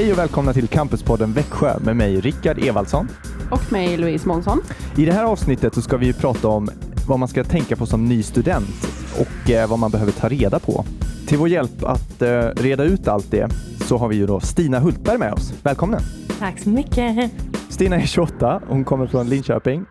[0.00, 3.08] Hej och välkomna till Campuspodden Växjö med mig Rickard Evaldsson.
[3.50, 4.60] Och mig Louise Månsson.
[4.96, 6.68] I det här avsnittet så ska vi prata om
[7.08, 8.86] vad man ska tänka på som ny student
[9.20, 10.84] och eh, vad man behöver ta reda på.
[11.26, 13.48] Till vår hjälp att eh, reda ut allt det
[13.80, 15.52] så har vi ju då Stina Hultberg med oss.
[15.62, 16.00] Välkommen!
[16.38, 17.32] Tack så mycket.
[17.68, 19.84] Stina är 28, hon kommer från Linköping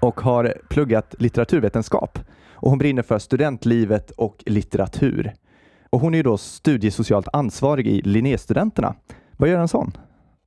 [0.00, 2.18] och har pluggat litteraturvetenskap.
[2.52, 5.32] Och hon brinner för studentlivet och litteratur.
[5.90, 8.94] Och hon är ju då studiesocialt ansvarig i Linnéstudenterna.
[9.38, 9.92] Vad gör en sån?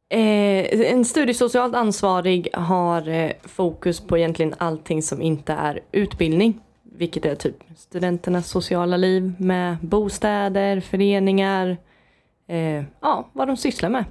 [0.10, 6.60] Eh, en studiesocialt ansvarig har eh, fokus på egentligen allting som inte är utbildning.
[6.84, 11.78] Vilket är typ studenternas sociala liv med bostäder, föreningar,
[12.48, 14.06] eh, ja, vad de sysslar med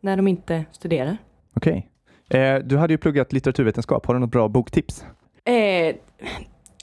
[0.00, 1.16] när de inte studerar.
[1.56, 1.88] Okej.
[2.30, 4.06] Eh, du hade ju pluggat litteraturvetenskap.
[4.06, 5.04] Har du något bra boktips?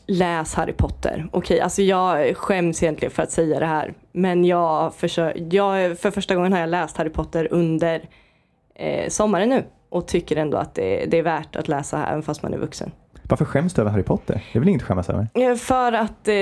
[0.08, 1.28] Läs Harry Potter.
[1.32, 3.94] Okej, alltså jag skäms egentligen för att säga det här.
[4.12, 8.10] Men jag, försö- jag för första gången har jag läst Harry Potter under
[8.76, 9.64] eh, sommaren nu.
[9.90, 12.92] Och tycker ändå att det, det är värt att läsa även fast man är vuxen.
[13.24, 14.44] Varför skäms du över Harry Potter?
[14.54, 15.28] Det är väl inget att skämmas över?
[15.34, 16.36] Eh, För att eh,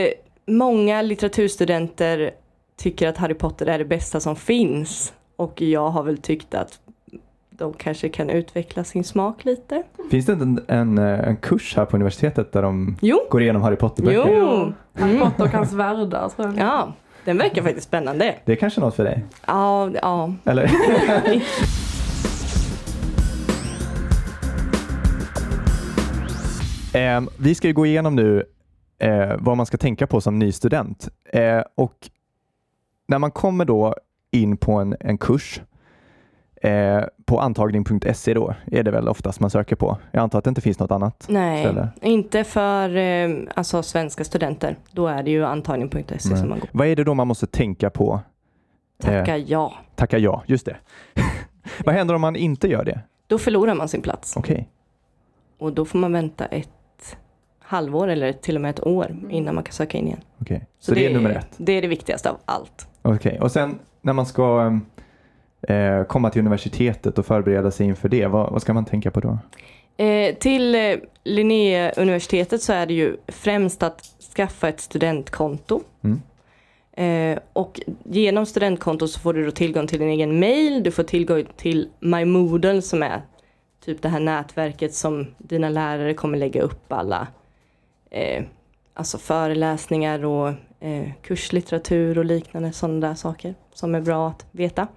[0.47, 2.31] många litteraturstudenter
[2.77, 5.13] tycker att Harry Potter är det bästa som finns.
[5.36, 6.80] Och jag har väl tyckt att
[7.58, 9.84] de kanske kan utveckla sin smak lite.
[10.11, 13.42] Finns det inte en, en, eh, en kurs här på universitetet där de Jo, går
[13.42, 14.34] igenom Harry Potter-böcker?
[14.38, 14.73] jo.
[14.94, 16.58] Harry Potter och hans världar tror jag.
[16.58, 16.94] Ja,
[17.26, 18.36] den verkar faktiskt spännande.
[18.45, 19.26] Det är kanske något för dig?
[19.48, 20.33] Ja, ja.
[20.45, 20.64] Eller?
[26.94, 28.44] eh, vi ska ju gå igenom nu
[29.00, 31.09] eh, vad man ska tänka på som ny student.
[31.33, 32.09] Eh, och
[33.08, 33.95] när man kommer då
[34.31, 35.61] in på en, en kurs
[36.61, 39.98] eh, på antagning.se då är det väl oftast man söker på.
[40.12, 41.90] Jag antar att det inte finns något annat Nej, ställe.
[42.02, 44.77] inte för eh, alltså, svenska studenter.
[44.92, 46.38] Då är det ju antagning.se Nej.
[46.38, 46.70] som man går.
[46.72, 48.20] Vad är det då man måste tänka på?
[49.02, 49.73] Tacka ja.
[49.95, 50.76] Tacka ja, just det.
[51.86, 52.99] vad händer om man inte gör det?
[53.28, 54.38] Då förlorar man sin plats.
[54.38, 54.70] Okej.
[55.58, 56.70] Och då får man vänta ett
[57.60, 60.20] halvår eller till och med ett år innan man kan söka in igen.
[60.42, 60.67] okej.
[60.80, 61.49] Så, det, är nummer ett?
[61.58, 62.88] Det är det viktigaste av allt.
[63.02, 64.78] Okej, och sen när man ska eh,
[66.08, 69.37] komma till universitetet och förbereda sig inför det, vad, vad ska man tänka på då?
[69.98, 74.02] Eh, till eh, Linnéuniversitetet så är det ju främst att
[74.36, 75.81] skaffa ett studentkonto.
[76.02, 76.21] Mm.
[76.98, 81.04] Eh, och genom studentkonto så får du då tillgång till din egen mail, du får
[81.04, 83.21] tillgång till MyMoodle som är
[83.86, 87.27] typ det här nätverket som dina lärare kommer lägga upp alla
[88.11, 88.43] eh,
[88.93, 90.48] alltså föreläsningar och
[90.80, 94.87] eh, kurslitteratur och liknande sådana där saker som är bra att veta.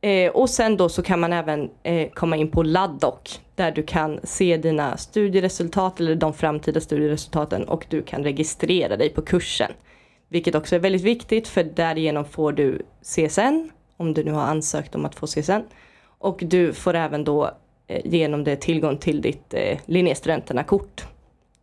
[0.00, 3.82] Eh, och sen då så kan man även eh, komma in på Laddock där du
[3.82, 9.72] kan se dina studieresultat eller de framtida studieresultaten och du kan registrera dig på kursen.
[10.28, 14.94] Vilket också är väldigt viktigt för därigenom får du CSN om du nu har ansökt
[14.94, 15.62] om att få CSN.
[16.18, 17.50] Och du får även då
[17.86, 21.06] eh, genom det tillgång till ditt eh, Linnéstudenterna-kort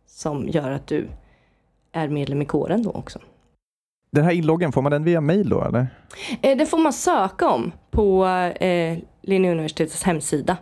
[0.06, 1.08] som gör att du
[1.92, 3.18] är medlem i kåren då också.
[4.14, 5.86] Den här inloggen, får man den via mail då eller?
[6.42, 8.26] Eh, det får man söka om på
[8.60, 10.56] eh, Linnéuniversitetets hemsida.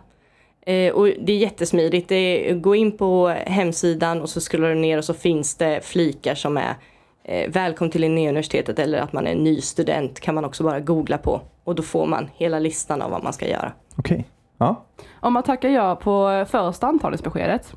[0.65, 2.09] Eh, och det är jättesmidigt.
[2.09, 5.85] Det är, gå in på hemsidan och så scrollar du ner och så finns det
[5.85, 6.75] flikar som är
[7.23, 11.17] eh, Välkommen till Linnéuniversitetet eller att man är ny student kan man också bara googla
[11.17, 11.41] på.
[11.63, 13.71] Och då får man hela listan av vad man ska göra.
[13.95, 14.25] Okej.
[14.57, 14.85] Ja.
[15.19, 17.73] Om man tackar ja på första antagningsbeskedet,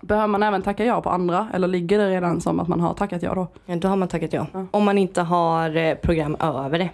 [0.00, 1.48] behöver man även tacka ja på andra?
[1.54, 3.46] Eller ligger det redan som att man har tackat ja då?
[3.66, 4.46] Ja, då har man tackat ja.
[4.52, 4.66] Ja.
[4.70, 6.90] Om man inte har eh, program över det.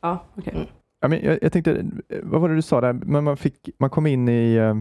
[0.00, 0.52] Ja, okej.
[0.54, 0.66] Mm.
[1.00, 1.70] ja men jag, jag tänkte,
[2.08, 2.92] eh, vad var det du sa där?
[2.92, 4.74] Men man, fick, man kom in i, eh,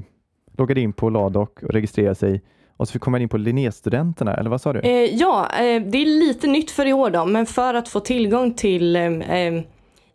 [0.57, 2.41] loggade in på Ladok och registrerade sig
[2.79, 4.79] och så fick komma in på Linnéstudenterna, eller vad sa du?
[4.79, 7.99] Eh, ja, eh, det är lite nytt för i år då, men för att få
[7.99, 9.61] tillgång till, eh,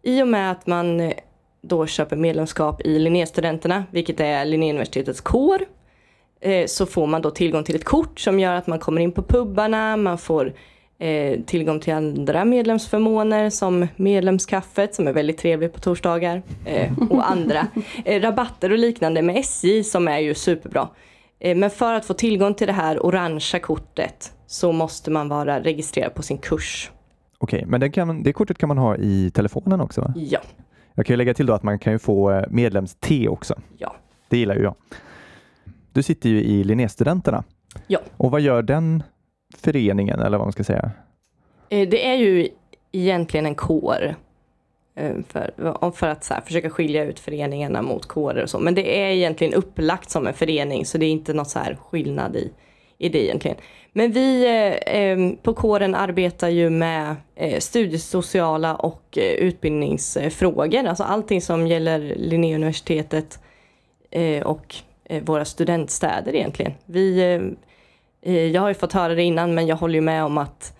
[0.03, 1.12] i och med att man
[1.62, 5.59] då köper medlemskap i Linnéstudenterna, vilket är Linnéuniversitetets kår,
[6.45, 9.13] eh, så får man då tillgång till ett kort som gör att man kommer in
[9.13, 10.53] på pubbarna, man får
[10.99, 17.31] eh, tillgång till andra medlemsförmåner som medlemskaffet som är väldigt trevligt på torsdagar eh, och
[17.31, 17.67] andra
[18.05, 20.89] eh, rabatter och liknande med SJ som är ju superbra.
[21.41, 25.61] Eh, Men för att få tillgång till det här orangea kortet så måste man vara
[25.61, 26.91] registrerad på sin kurs.
[27.39, 30.01] Okej, men den kan, det kortet kan man ha i telefonen också?
[30.01, 30.13] Va?
[30.17, 30.41] Ja,
[30.95, 33.55] Jag kan ju lägga till då att man kan ju få medlems-T också.
[33.79, 33.95] ja.
[34.29, 34.75] Det gillar ju jag.
[35.95, 37.45] Du sitter ju i Linnéstudenterna.
[37.87, 37.99] Ja.
[38.17, 39.03] Och vad gör den
[39.59, 40.91] föreningen, eller vad man ska säga?
[41.69, 42.49] Eh, Det är ju
[42.93, 44.15] egentligen en kår.
[44.97, 48.59] eh, För, för att så här, försöka skilja ut föreningarna mot kårer och så.
[48.59, 51.75] Men det är egentligen upplagt som en förening så det är inte något så här
[51.75, 52.51] skillnad i
[52.99, 53.57] idé egentligen.
[53.93, 54.47] Men vi
[54.87, 61.99] eh, på kåren arbetar ju med eh, studiesociala och eh, utbildningsfrågor, alltså allting som gäller
[62.17, 63.39] Linnéuniversitetet
[64.45, 64.75] och
[65.22, 66.72] våra studentstäder egentligen.
[66.86, 67.21] Vi,
[68.22, 70.77] eh, jag har ju fått höra det innan men jag håller ju med om att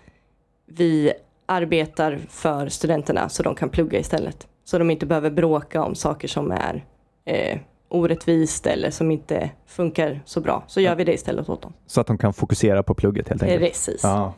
[0.65, 1.13] vi
[1.45, 4.47] arbetar för studenterna så de kan plugga istället.
[4.63, 6.85] Så de inte behöver bråka om saker som är
[7.25, 10.63] eh, orättvist eller som inte funkar så bra.
[10.67, 11.73] Så gör vi det istället åt dem.
[11.87, 13.61] Så att de kan fokusera på plugget helt enkelt?
[13.61, 14.03] Precis.
[14.03, 14.33] Ja.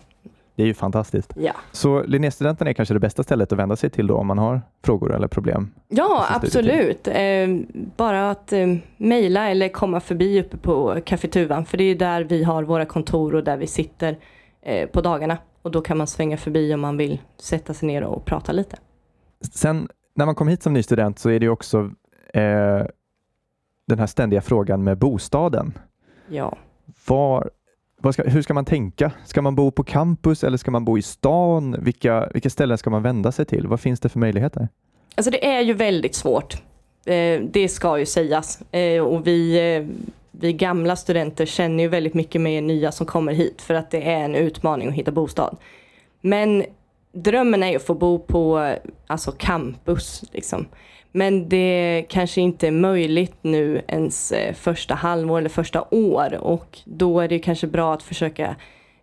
[0.57, 1.33] Det är ju fantastiskt.
[1.35, 4.37] Ja, Så Linnéstudenten är kanske det bästa stället att vända sig till då om man
[4.37, 5.73] har frågor eller problem?
[5.87, 7.07] ja absolut.
[7.07, 7.47] Eh,
[7.97, 8.67] bara att eh,
[8.97, 11.65] mejla eller komma förbi uppe på Café Tuvan.
[11.65, 14.17] För det är där vi har våra kontor och där vi sitter
[14.61, 15.37] eh, på dagarna.
[15.61, 18.77] Och då kan man svänga förbi om man vill sätta sig ner och prata lite.
[19.53, 21.91] Sen när man kommer hit som ny student så är det också
[22.33, 22.85] eh,
[23.87, 25.77] den här ständiga frågan med bostaden.
[26.27, 26.57] Ja.
[27.07, 27.49] Var,
[28.13, 29.11] ska, hur ska man tänka?
[29.25, 31.75] Ska man bo på campus eller ska man bo i stan?
[31.79, 33.67] Vilka, vilka ställen ska man vända sig till?
[33.67, 34.69] Vad finns det för möjligheter?
[35.15, 36.53] Alltså det är ju väldigt svårt.
[37.05, 38.61] Eh, det ska ju sägas.
[38.71, 39.95] Eh, och vi, eh,
[40.31, 43.91] vi gamla studenter känner ju väldigt mycket med er nya som kommer hit för att
[43.91, 45.57] det är en utmaning att hitta bostad.
[46.21, 46.63] Men
[47.11, 48.75] drömmen är ju att få bo på
[49.07, 50.23] alltså campus.
[50.31, 50.65] Liksom.
[51.11, 56.33] Men det kanske inte är möjligt nu ens eh, första halvår eller första år.
[56.33, 58.55] Och då är det kanske bra att försöka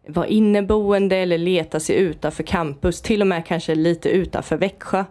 [0.08, 5.04] vara inneboende eller leta sig utanför campus, till och med kanske lite utanför Växjö.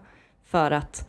[0.46, 1.08] För att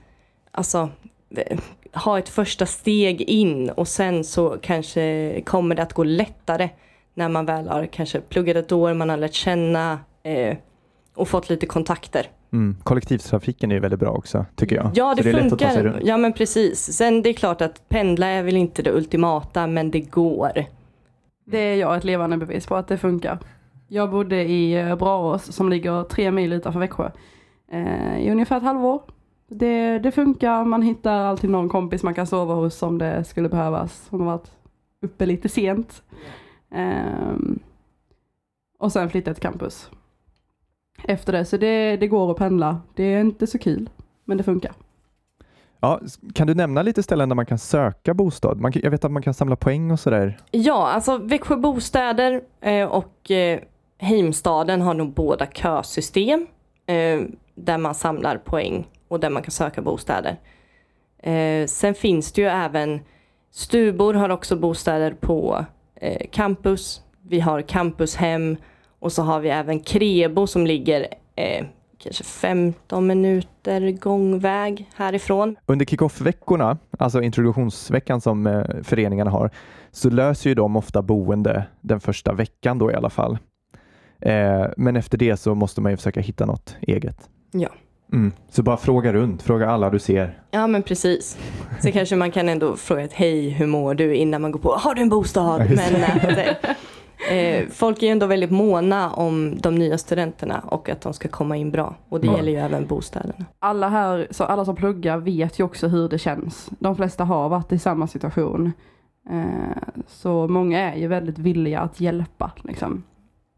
[0.51, 0.89] alltså
[1.37, 1.59] eh,
[1.93, 3.71] ha ett första steg in.
[3.71, 6.69] Och sen så kanske kommer det att gå lättare
[7.15, 10.57] när man väl har kanske pluggat ett år, man har lärt känna eh,
[11.15, 12.27] och fått lite kontakter.
[12.55, 12.77] Mm.
[12.83, 14.91] Kollektivtrafiken är ju väldigt bra också, tycker jag.
[14.95, 16.01] Ja, det, det funkar.
[16.05, 16.97] Ja, men precis.
[16.97, 20.65] Sen det är klart att pendla är väl inte det ultimata, men det går.
[21.47, 23.39] Det är jag ett levande bevis på att det funkar.
[23.89, 27.11] Jag bodde i eh, Braås som ligger tre mil utanför Växjö
[27.73, 29.03] eh, i ungefär ett halvår.
[29.49, 33.49] Det, det funkar, man hittar alltid någon kompis man kan sova hos om det skulle
[33.49, 34.07] behövas.
[34.11, 34.51] Om man varit
[35.03, 36.03] uppe lite sent.
[36.71, 37.59] Ehm,
[38.79, 39.91] och sen flytta till campus.
[41.09, 42.81] Efter det, så det, det går att pendla.
[42.95, 43.91] Det är inte så kul,
[44.25, 44.73] men det funkar.
[45.81, 46.01] Ja,
[46.35, 48.61] kan du nämna lite ställen där man kan söka bostad?
[48.61, 50.39] Man, jag vet att man kan samla poäng och sådär.
[50.51, 53.61] Ja, alltså Växjö Bostäder eh, och eh,
[53.99, 56.47] Heimstaden har nog båda kösystem
[56.87, 57.21] eh,
[57.55, 60.37] där man samlar poäng och där man kan söka bostäder.
[61.67, 63.01] Sen finns det ju även
[63.51, 65.65] Stubor har också bostäder på
[66.31, 67.03] campus.
[67.23, 68.57] Vi har campushem
[69.05, 71.07] och så har vi även Krebo som ligger
[71.37, 71.67] eh,
[71.99, 75.57] kanske 15 minuter gångväg härifrån.
[75.67, 79.51] Under kick-off-veckorna, alltså introduktionsveckan som eh, föreningarna har,
[79.91, 83.39] så löser ju de ofta boende den första veckan då i alla fall.
[84.21, 87.29] Eh, men efter det så måste man ju försöka hitta något eget.
[87.51, 87.69] Ja.
[88.13, 88.33] Mm.
[88.51, 90.39] Så bara fråga runt, fråga alla du ser.
[90.51, 91.39] Ja men precis.
[91.83, 94.73] Så kanske man kan ändå fråga ett hej, hur mår du innan man går på,
[94.73, 95.61] har du en bostad?
[95.61, 96.77] Ja, Men att,
[97.31, 101.29] eh, folk är ju ändå väldigt måna om de nya studenterna och att de ska
[101.29, 101.95] komma in bra.
[102.09, 102.37] Och det Ja.
[102.37, 103.45] gäller ju även bostäderna.
[103.59, 106.71] alla här, så alla som pluggar vet ju också hur det känns.
[106.79, 108.73] De flesta har varit i samma situation.
[109.31, 112.53] Eh, så många är ju väldigt villiga att hjälpa.
[112.63, 113.03] Liksom.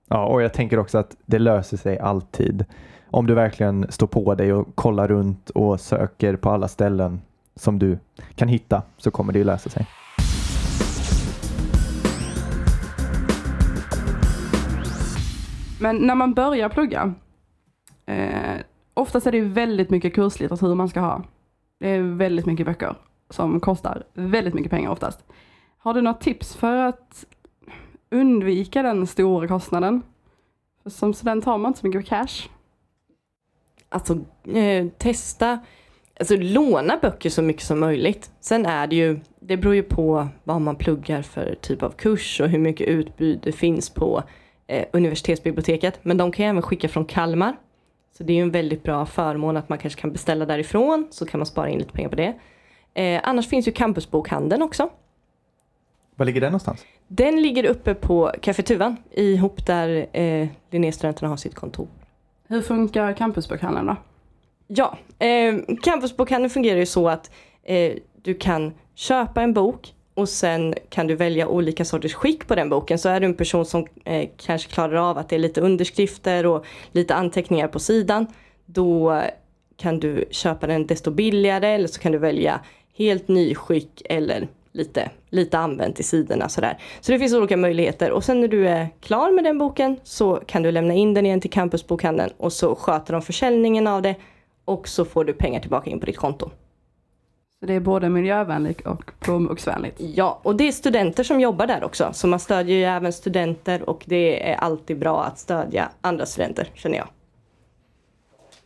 [0.08, 2.64] Ja, och jag tänker också att det löser sig alltid.
[3.10, 7.20] Om du verkligen står på dig och kollar runt och söker på alla ställen
[7.56, 7.98] som du
[8.34, 9.86] kan hitta så kommer det ju lösa sig.
[15.80, 17.14] Men när man börjar plugga,
[18.06, 18.60] eh,
[18.94, 21.22] oftast är det väldigt mycket kurslitteratur man ska ha.
[21.78, 22.96] Det är väldigt mycket böcker
[23.30, 25.24] som kostar väldigt mycket pengar oftast.
[25.78, 27.24] Har du något tips för att
[28.10, 30.02] undvika den stora kostnaden?
[30.82, 32.48] För som student har man inte så mycket cash.
[33.88, 34.18] Alltså
[34.52, 35.58] eh, testa,
[36.20, 38.30] alltså låna böcker så mycket som möjligt.
[38.40, 42.40] Sen är det ju, det beror ju på vad man pluggar för typ av kurs
[42.40, 44.22] och hur mycket utbud det finns på
[44.66, 45.98] eh, universitetsbiblioteket.
[46.02, 47.56] Men de kan ju även skicka från Kalmar.
[48.18, 51.26] Så det är ju en väldigt bra förmån att man kanske kan beställa därifrån så
[51.26, 52.34] kan man spara in lite pengar på det.
[52.94, 54.90] Eh, annars finns ju campusbokhandeln också.
[56.16, 56.84] Var ligger den någonstans?
[57.08, 61.88] Den ligger uppe på Café Tuvan ihop där eh, Linnéstudenterna har sitt kontor.
[62.48, 63.96] Hur funkar campusbokhandeln då?
[64.66, 67.30] Ja, eh, campusbokhandeln fungerar ju så att
[67.62, 67.92] eh,
[68.22, 72.68] du kan köpa en bok och sen kan du välja olika sorters skick på den
[72.68, 72.98] boken.
[72.98, 76.46] Så är du en person som eh, kanske klarar av att det är lite underskrifter
[76.46, 78.26] och lite anteckningar på sidan.
[78.66, 79.22] Då
[79.76, 82.60] kan du köpa den desto billigare eller så kan du välja
[82.94, 86.78] helt ny skick eller lite, lite använt i sidorna sådär.
[87.00, 90.36] Så det finns olika möjligheter och sen när du är klar med den boken så
[90.46, 94.14] kan du lämna in den igen till campusbokhandeln och så sköter de försäljningen av det
[94.64, 96.50] och så får du pengar tillbaka in på ditt konto.
[97.60, 100.00] Så det är både miljövänligt och plånboksvänligt.
[100.14, 102.10] Ja, och det är studenter som jobbar där också.
[102.12, 106.68] Så man stödjer ju även studenter och det är alltid bra att stödja andra studenter,
[106.74, 107.08] känner jag.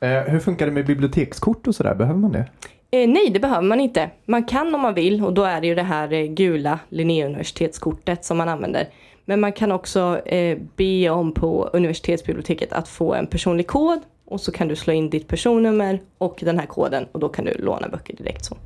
[0.01, 1.95] Eh, hur funkar det med bibliotekskort och sådär?
[1.95, 2.45] Behöver man det?
[2.91, 4.11] Eh, nej, det behöver man inte.
[4.25, 8.25] Man kan om man vill och då är det ju det här eh, gula Linnéuniversitetskortet
[8.25, 8.89] som man använder.
[9.25, 14.41] Men man kan också eh, be om på universitetsbiblioteket att få en personlig kod och
[14.41, 17.55] så kan du slå in ditt personnummer och den här koden och då kan du
[17.59, 18.57] låna böcker direkt så.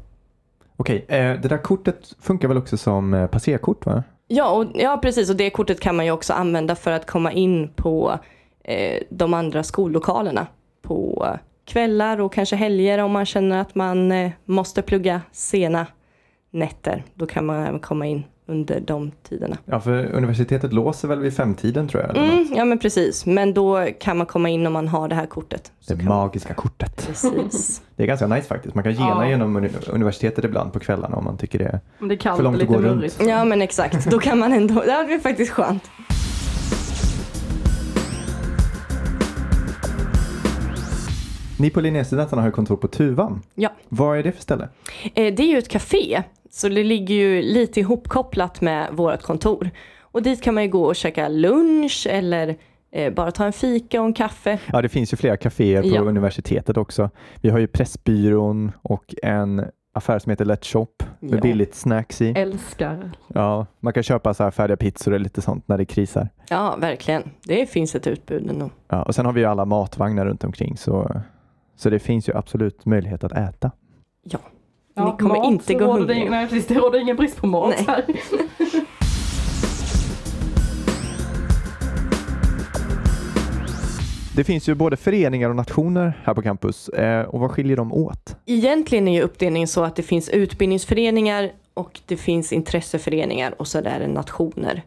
[0.77, 4.03] Okej, eh, det där kortet funkar väl också som eh, passerkort va?
[4.29, 5.31] Ja, och, ja, precis.
[5.31, 8.19] Och det kortet kan man ju också använda för att komma in på
[8.65, 10.47] eh, de andra skollokalerna
[10.83, 11.27] på
[11.65, 15.87] kvällar och kanske helger om man känner att man eh, måste plugga sena
[16.51, 17.05] nätter.
[17.15, 19.57] Då kan man även komma in under de tiderna.
[19.65, 22.11] Ja, för universitetet låser väl vid femtiden tror jag?
[22.11, 23.27] Eller Mm, ja, men precis.
[23.27, 25.73] Men då kan man komma in om man har det här kortet.
[25.89, 27.07] Det kan man, magiska kortet.
[27.07, 27.83] precis.
[27.97, 28.75] Det är ganska nice faktiskt.
[28.75, 29.29] Man kan gena Ja.
[29.29, 31.81] genom uni- universitetet ibland på kvällarna om man tycker det.
[32.01, 33.19] Om det är kallt För långt att gå runt.
[33.27, 34.11] Ja, men exakt.
[34.11, 34.75] Då kan man ändå.
[34.87, 35.83] Det är faktiskt skönt.
[41.59, 43.43] Ni på Linnéstudenterna har ju kontor på Tuvan.
[43.55, 43.69] Ja.
[43.89, 44.69] Vad är det för ställe?
[45.15, 46.23] Eh, Det är ju ett café,
[46.55, 49.71] så det ligger ju lite ihopkopplat med vårt kontor.
[50.01, 52.57] Och dit kan man ju gå och käka lunch eller
[52.93, 54.59] eh, bara ta en fika och en kaffe.
[54.73, 56.01] Ja, det finns ju flera kaféer på Ja.
[56.01, 57.11] universitetet också.
[57.41, 60.87] Vi har ju Pressbyrån och en affär som heter Let's Shop
[61.21, 61.41] med Ja.
[61.41, 62.31] billigt snacks i.
[62.37, 63.11] Älskar.
[63.29, 66.29] Ja, man kan köpa så här färdiga pizzor och lite sånt när det krisar.
[66.49, 67.31] Ja, verkligen.
[67.47, 68.71] Det finns ett utbud ändå.
[68.89, 71.21] Ja, och sen har vi ju alla matvagnar runt omkring så,
[71.77, 73.71] så det finns ju absolut möjlighet att äta.
[74.25, 74.39] Ja.
[74.95, 76.31] Ja, Ni kommer mat inte gå hungriga.
[76.31, 77.85] Nej precis, det råder ingen brist på mat Nej.
[77.87, 78.05] här.
[84.37, 87.93] Det finns ju både föreningar och nationer här på campus eh, och vad skiljer de
[87.93, 88.37] åt?
[88.47, 93.79] Egentligen är ju uppdelningen så att det finns utbildningsföreningar och det finns intresseföreningar och så
[93.79, 94.83] är det nationer.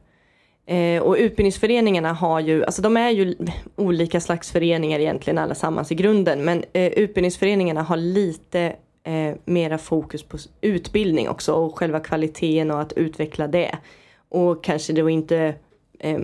[0.66, 3.36] Eh, och utbildningsföreningarna har ju, alltså de är ju
[3.76, 8.76] olika slags föreningar egentligen allesammans i grunden, men eh, utbildningsföreningarna har lite
[9.08, 13.78] eh, mera fokus på utbildning också och själva kvaliteten och att utveckla det.
[14.30, 15.56] Och kanske då inte
[16.00, 16.20] eh,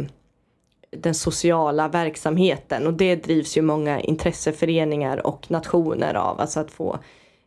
[0.90, 7.00] den sociala verksamheten och det drivs ju många intresseföreningar och nationer av, alltså att få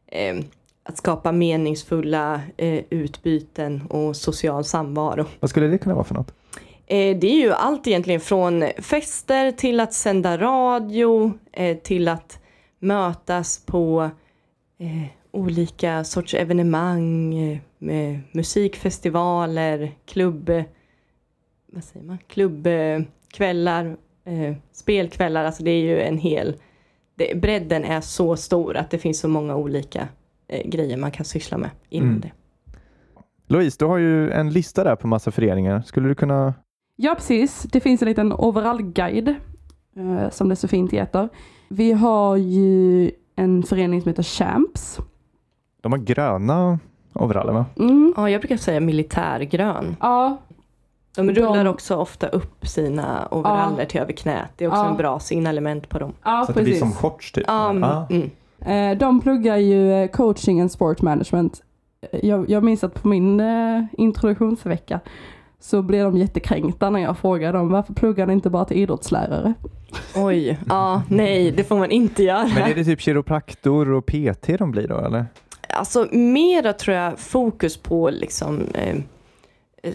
[0.07, 0.37] eh,
[0.83, 5.25] att skapa meningsfulla eh, utbyten och social samvaro.
[5.41, 6.35] Vad skulle det kunna vara för något?
[6.87, 12.39] Eh, det är ju allt egentligen från fester till att sända radio, eh, till att
[12.79, 14.11] mötas på
[14.79, 20.65] eh, olika sorts evenemang, eh, med musikfestivaler, klubb, eh,
[21.73, 26.57] vad säger man, klubbkvällar, eh, spelkvällar, alltså det är ju en hel,
[27.15, 30.09] det, bredden är så stor att det finns så många olika
[30.49, 32.21] eh, grejer man kan syssla med inom Mm.
[32.21, 32.33] det.
[33.49, 35.83] Louise, du har ju en lista där på massa föreningar.
[35.83, 36.55] Skulle du kunna...
[36.97, 39.29] Ja precis, det finns en liten overallguide
[39.97, 41.29] eh, som det så fint heter.
[41.69, 44.99] Vi har ju en förening som heter Champs.
[45.87, 46.79] De har gröna
[47.13, 47.65] overaller va?
[47.79, 48.15] Mm.
[48.17, 49.97] Ja, jag brukar säga militärgrön.
[50.01, 50.37] Ja,
[51.17, 54.51] De De- rullar också ofta upp sina overaller till över knät.
[54.57, 54.89] Det är också Ja.
[54.91, 56.13] en bra signelement på dem.
[56.25, 56.81] ja Så att det blir precis.
[56.81, 57.45] som shorts typ?
[57.47, 58.07] Ja, mm, Ah.
[58.11, 58.31] mm.
[58.93, 61.63] Eh, De pluggar ju eh, coaching and sport management.
[62.13, 63.43] Eh, Jag, jag minns att på min
[63.93, 65.01] introduktionsvecka
[65.61, 69.55] så blev de jättekränkta när jag frågade dem varför pluggar ni inte bara till idrottslärare?
[70.17, 72.49] Oj, ja, nej, det får man inte göra.
[72.55, 75.27] Men är det typ kiropraktor och PT de blir då eller?
[75.77, 78.97] Alltså mera tror jag fokus på liksom eh,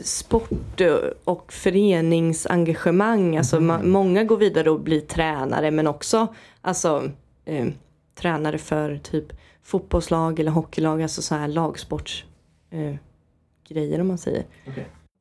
[0.01, 0.81] sport
[1.23, 3.37] och föreningsengagemang.
[3.37, 6.27] Alltså ma- många går vidare och blir tränare men också
[6.61, 7.09] alltså,
[7.45, 7.67] eh,
[8.15, 9.25] tränare för typ
[9.63, 12.25] fotbollslag eller hockeylag, alltså så här lagsports
[12.71, 12.95] eh,
[13.67, 14.45] grejer om man säger.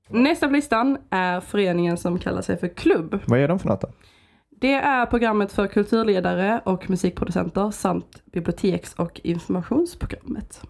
[0.09, 3.19] Nästa på listan är föreningen som kallar sig för Klubb.
[3.27, 3.89] Vad är de för något då?
[4.61, 10.63] Det är programmet för kulturledare och musikproducenter samt biblioteks och informationsprogrammet.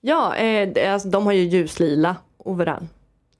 [0.00, 2.86] Ja, eh, alltså, de har ju ljuslila overall.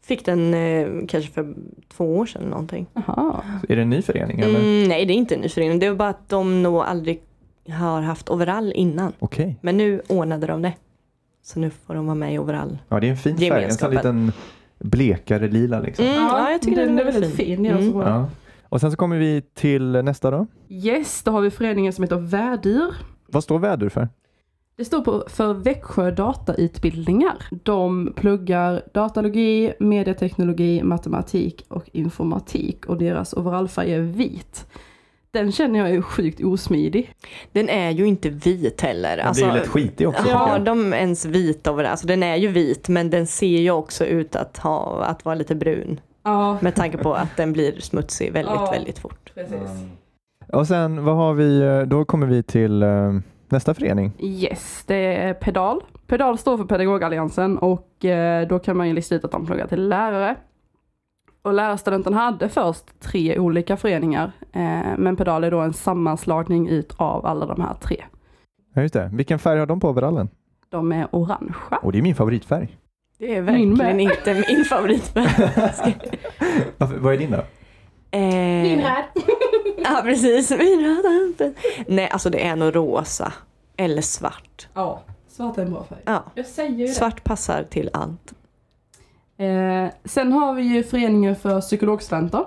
[0.04, 1.54] Fick den eh, kanske för
[1.96, 2.86] två år sedan eller någonting.
[2.92, 3.42] Jaha.
[3.68, 4.58] Är det en ny förening eller?
[4.60, 5.78] Mm, nej, det är inte en ny förening.
[5.78, 7.20] Det var bara att de nog aldrig
[7.68, 9.12] har haft overall innan.
[9.18, 9.56] Okej.
[9.60, 10.72] Men nu ordnade de det.
[11.42, 12.78] Så nu får de vara med i overall.
[12.88, 13.64] Ja, det är en fin färg.
[13.64, 14.32] En sån liten
[14.78, 16.04] blekare lila liksom.
[16.06, 17.46] Mm, ja, jag tycker den är väldigt fin.
[17.46, 17.62] fin.
[17.62, 17.94] det är den Mm.
[17.94, 18.28] var- Ja.
[18.68, 20.46] Och sen så kommer vi till nästa då.
[20.68, 22.94] Yes, då har vi föreningen som heter Värdur.
[23.26, 24.08] Vad står vädur för?
[24.76, 27.36] Det står på för Växjö datautbildningar.
[27.62, 34.66] De pluggar datalogi, medieteknologi, matematik och informatik och deras overallfärg är vit.
[35.30, 37.14] Den känner jag är sjukt osmidig.
[37.52, 39.16] Den är ju inte vit heller.
[39.16, 40.32] Den blir ju lätt skitig också.
[40.32, 40.64] Har jag.
[40.64, 44.36] de ens vit över Alltså den är ju vit men den ser ju också ut
[44.36, 46.00] att, ha, att vara lite brun.
[46.28, 48.70] Ja, Med tanke på att den blir smutsig väldigt, Ja.
[48.70, 49.32] väldigt fort.
[49.34, 49.70] precis.
[50.52, 53.12] Och sen vad har vi, eh, då kommer vi till eh,
[53.48, 54.12] nästa förening.
[54.18, 55.80] Yes, det är Pedal.
[56.06, 59.66] Pedal står för Pedagogalliansen och eh, då kan man ju lista ut att de pluggar
[59.66, 60.36] till lärare.
[61.42, 64.32] Och lärarstudenten hade först tre olika föreningar,
[64.98, 68.04] men Pedal är då en sammanslagning ut av alla de här tre.
[68.74, 69.10] Ja, just det.
[69.12, 70.28] Vilken färg har de på overallen?
[70.68, 71.78] De är orangea.
[71.82, 72.78] Och det är min favoritfärg.
[73.18, 74.00] Det är Min verkligen med.
[74.00, 75.12] inte min favorit.
[76.78, 77.44] Varför, vad är din då?
[78.10, 78.80] eh,
[79.84, 81.54] ja precis, vinröd.
[81.86, 83.32] Nej alltså det är nog rosa.
[83.76, 84.68] Eller svart.
[84.74, 85.98] Ja, svart är en bra färg.
[86.04, 86.92] Ja, Jag säger ju det.
[86.92, 88.32] svart passar till allt.
[89.38, 92.44] Eh, sen har vi ju föreningen för psykologstudenter.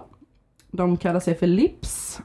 [0.72, 2.22] De kallar sig för LIPS.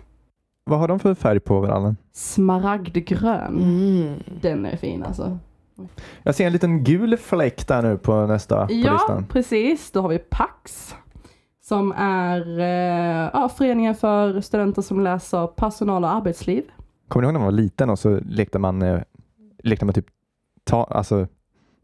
[0.65, 1.97] Vad har de för färg på overallen?
[2.13, 3.57] Smaragdgrön.
[3.63, 4.15] Mm.
[4.41, 5.39] Den är fin alltså.
[6.23, 9.27] Jag ser en liten gul fläck där nu på nästa på Ja, listan.
[9.27, 9.91] precis.
[9.91, 10.95] Då har vi Pax.
[11.63, 16.65] Som är eh, ja, föreningen för studenter som läser personal och arbetsliv.
[17.09, 19.01] Kommer ni ihåg när man var liten och så lekte man, eh,
[19.63, 20.07] lekte man typ
[20.65, 21.17] ta, alltså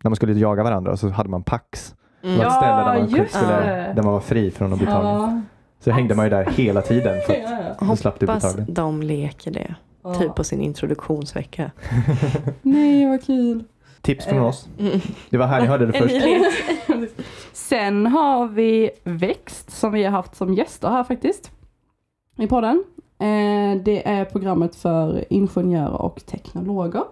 [0.03, 1.95] när man skulle jaga varandra och så hade man pax.
[2.21, 2.47] Det var Mm.
[2.47, 3.93] ett ställe där man, just skulle, det.
[3.97, 5.07] där man var fri från att bli tagen.
[5.11, 5.41] Ja.
[5.81, 7.39] Så hängde man ju där hela tiden för att
[7.81, 7.97] Ja, ja.
[7.97, 9.75] slapp du bli Hoppas de leker det.
[10.05, 10.15] Ja.
[10.15, 11.71] Typ på sin introduktionsvecka.
[12.63, 13.65] Nej, vad kul.
[14.03, 14.45] Tips från Eh.
[14.45, 14.69] oss.
[15.31, 16.15] Det var här ni hörde det först.
[17.53, 21.51] Sen har vi Växt som vi har haft som gäster här faktiskt.
[22.39, 22.85] I podden.
[23.19, 27.03] Eh, det är programmet för ingenjörer och teknologer.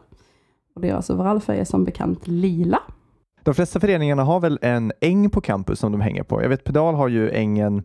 [0.75, 2.79] Och deras overallfärg är som bekant lila.
[3.43, 6.43] De flesta föreningarna har väl en äng på campus som de hänger på.
[6.43, 7.83] Jag vet Pedal har ju ängen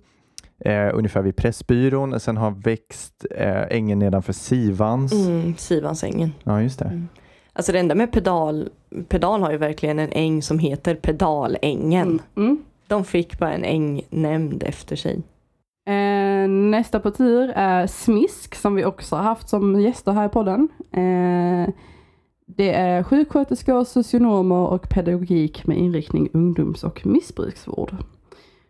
[0.65, 2.19] eh, ungefär vid Pressbyrån.
[2.19, 5.13] Sen har Växt eh, ängen nedanför Sivans.
[5.13, 6.31] Mm, Sivansängen.
[6.43, 6.85] Ja, just det.
[6.85, 7.07] Mm.
[7.57, 8.69] Alltså det enda med pedal,
[9.07, 12.07] pedal har ju verkligen en äng som heter pedalängen.
[12.07, 12.21] Mm.
[12.49, 12.63] Mm.
[12.87, 15.21] De fick bara en äng nämnd efter sig.
[15.87, 20.29] Eh, nästa på tur är Smisk som vi också har haft som gäster här i
[20.29, 20.67] podden.
[20.91, 21.73] Eh,
[22.47, 27.95] det är sjuksköterskor, socionomer och pedagogik med inriktning ungdoms och missbruksvård.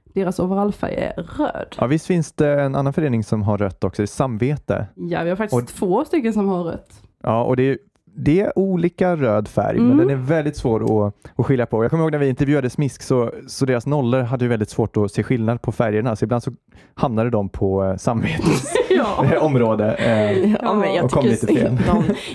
[0.03, 1.75] Deras overallfärg är röd.
[1.79, 4.85] Ja, visst finns det en annan förening som har rött också, det är Samvete.
[4.95, 7.01] Ja, vi har faktiskt Och- två stycken som har rött.
[7.23, 7.77] Ja, och det är,
[8.17, 9.87] det är olika röd färg, Mm.
[9.87, 11.83] men den är väldigt svår att, att skilja på.
[11.83, 14.97] Jag kommer ihåg när vi intervjuade Smisk så, så deras nollor hade ju väldigt svårt
[14.97, 16.51] att se skillnad på färgerna, så ibland så
[16.93, 19.39] hamnade de på eh, Samvetes ja.
[19.41, 19.93] område.
[19.93, 21.77] Eh, Ja, men jag Och kom tycker lite fel.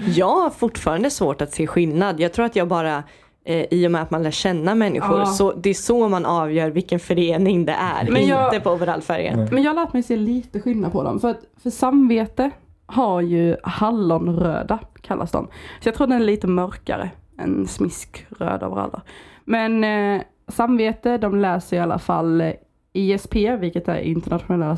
[0.14, 2.20] Jag har fortfarande svårt att se skillnad.
[2.20, 3.02] Jag tror att jag bara
[3.44, 5.26] eh, i och med att man lär känna människor, Ja.
[5.26, 9.48] så det är så man avgör vilken förening det är, Men jag- inte på overallfärgen.
[9.52, 11.20] Men jag har lärt mig se lite skillnad på dem.
[11.20, 12.50] För att för samvete
[12.90, 15.48] har ju hallonröda, kallas de.
[15.81, 19.00] Så jag tror den är lite mörkare än smiskröda overaller.
[19.44, 22.53] Men eh, samvete, de läser i alla fall eh,
[22.92, 24.76] ISP, vilket är internationella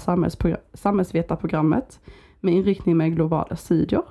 [0.75, 2.01] samhällsvetarprogrammet
[2.41, 4.03] med inriktning med globala studier.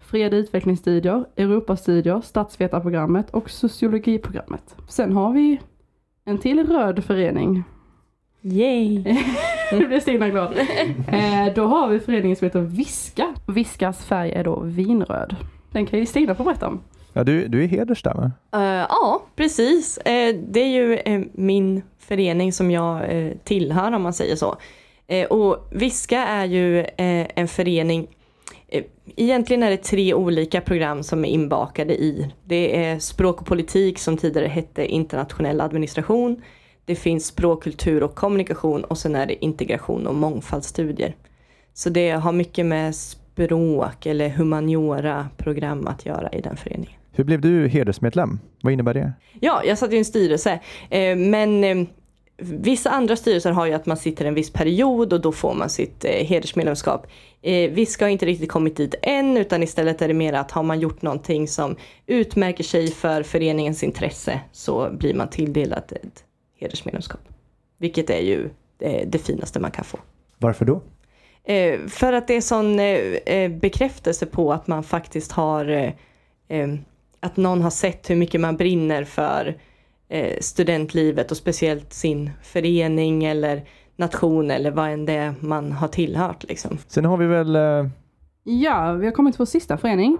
[0.00, 4.76] Fred utvecklingsstudier, Europastudier, statsvetarprogrammet och sociologiprogrammet.
[4.88, 5.60] Sen har vi
[6.24, 7.64] en till röd förening
[8.42, 9.04] Yay!
[9.78, 10.58] nu blir Stina glad.
[11.08, 13.34] Eh, då har vi föreningen som heter Viska.
[13.46, 15.36] Viskas färg är då vinröd.
[15.72, 16.80] Den kan ju Stina få berätta om.
[17.12, 18.32] ja, du, du är heders där va?
[18.52, 19.98] Eh, ja, precis.
[19.98, 24.56] Eh, det är ju eh, min förening som jag eh, tillhör om man säger så.
[25.06, 28.08] Eh, och Viska är ju eh, en förening
[29.16, 32.30] Egentligen är det tre olika program som är inbakade i.
[32.44, 36.42] Det är språk och politik som tidigare hette internationell administration.
[36.84, 41.16] Det finns språk, kultur och kommunikation och sen är det integration och mångfaldsstudier.
[41.74, 47.00] Så det har mycket med språk eller humaniora program att göra i den föreningen.
[47.12, 48.38] Hur blev du hedersmedlem?
[48.62, 49.12] Vad innebär det?
[49.40, 50.60] Ja, jag satt i en styrelse.
[50.90, 51.86] Eh, men eh,
[52.42, 55.70] vissa andra styrelser har ju att man sitter en viss period och då får man
[55.70, 57.06] sitt eh, hedersmedlemskap.
[57.70, 60.80] Vi ska inte riktigt kommit dit än utan istället är det mer att har man
[60.80, 66.24] gjort någonting som utmärker sig för föreningens intresse så blir man tilldelad ett
[66.60, 67.20] hedersmedlemskap.
[67.78, 69.98] Vilket är ju eh, det finaste man kan få.
[70.38, 70.82] Varför då?
[71.44, 75.92] Eh, för att det är sån eh, bekräftelse på att man faktiskt har
[77.20, 79.56] att någon har sett hur mycket man brinner för
[80.08, 83.62] eh, studentlivet och speciellt sin förening eller
[83.96, 86.78] nation eller vad än det är man har tillhört liksom.
[86.86, 87.86] Sen har vi väl, eh,
[88.44, 90.18] Ja, vi har kommit till vår sista förening.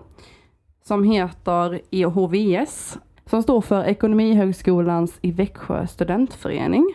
[0.85, 2.99] som heter EHVS
[3.31, 6.95] som står för Ekonomihögskolans i Växjö studentförening.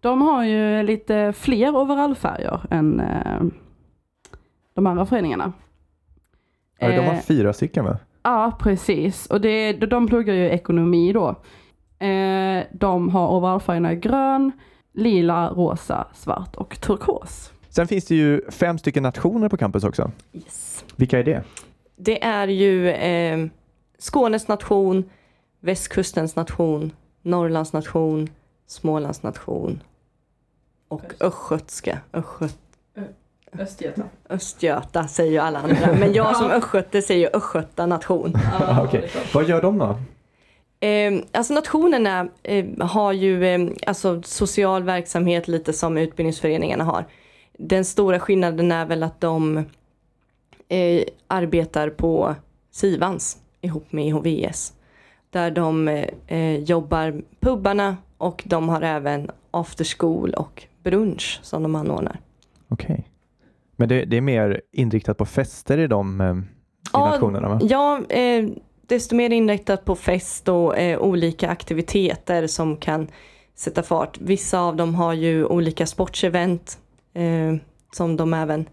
[0.00, 3.42] De har ju lite fler overallfärger än eh,
[4.74, 5.52] de andra föreningarna.
[6.78, 7.98] Ja, de har Eh, fyra stycken va?
[8.22, 9.26] Ja, precis.
[9.26, 11.28] Och det, de pluggar ju ekonomi då.
[12.06, 14.52] Eh, de har overallfärgerna grön,
[14.94, 17.52] lila, rosa, svart och turkos.
[17.68, 20.10] Sen finns det ju fem stycken nationer på campus också.
[20.32, 20.84] Yes.
[20.96, 21.42] Vilka är det?
[21.96, 23.46] Det är ju eh,
[23.98, 25.10] Skånes nation,
[25.60, 28.28] västkustens nation, Norrlands nation,
[28.66, 29.82] Smålands nation
[30.88, 32.00] och östgötska.
[32.12, 32.58] Östgöt,
[33.52, 34.02] Östgöta.
[34.28, 38.34] Östgöta säger ju alla andra, men jag som östgöte säger östgöta nation.
[38.60, 39.10] Ah, okej.
[39.34, 39.98] Vad gör de då?
[40.86, 47.04] Eh, alltså nationerna eh, har ju eh, alltså social verksamhet lite som utbildningsföreningarna har.
[47.58, 49.56] Den stora skillnaden är väl att de
[50.68, 52.34] eh, arbetar på
[52.70, 54.72] Sivans ihop med IHVS.
[55.30, 55.88] Där de
[56.26, 62.20] eh, jobbar pubbarna och de har även after school och brunch som de anordnar.
[62.68, 63.08] Okej.
[63.76, 66.36] Men det, det är mer inriktat på fester i de eh,
[66.88, 67.60] i Ja, nationerna va?
[67.62, 68.48] Ja, eh,
[68.86, 73.08] desto mer inriktat på fest och eh, olika aktiviteter som kan
[73.54, 74.18] sätta fart.
[74.20, 76.78] Vissa av dem har ju olika sportsevent
[77.14, 77.54] eh,
[77.92, 78.68] som de även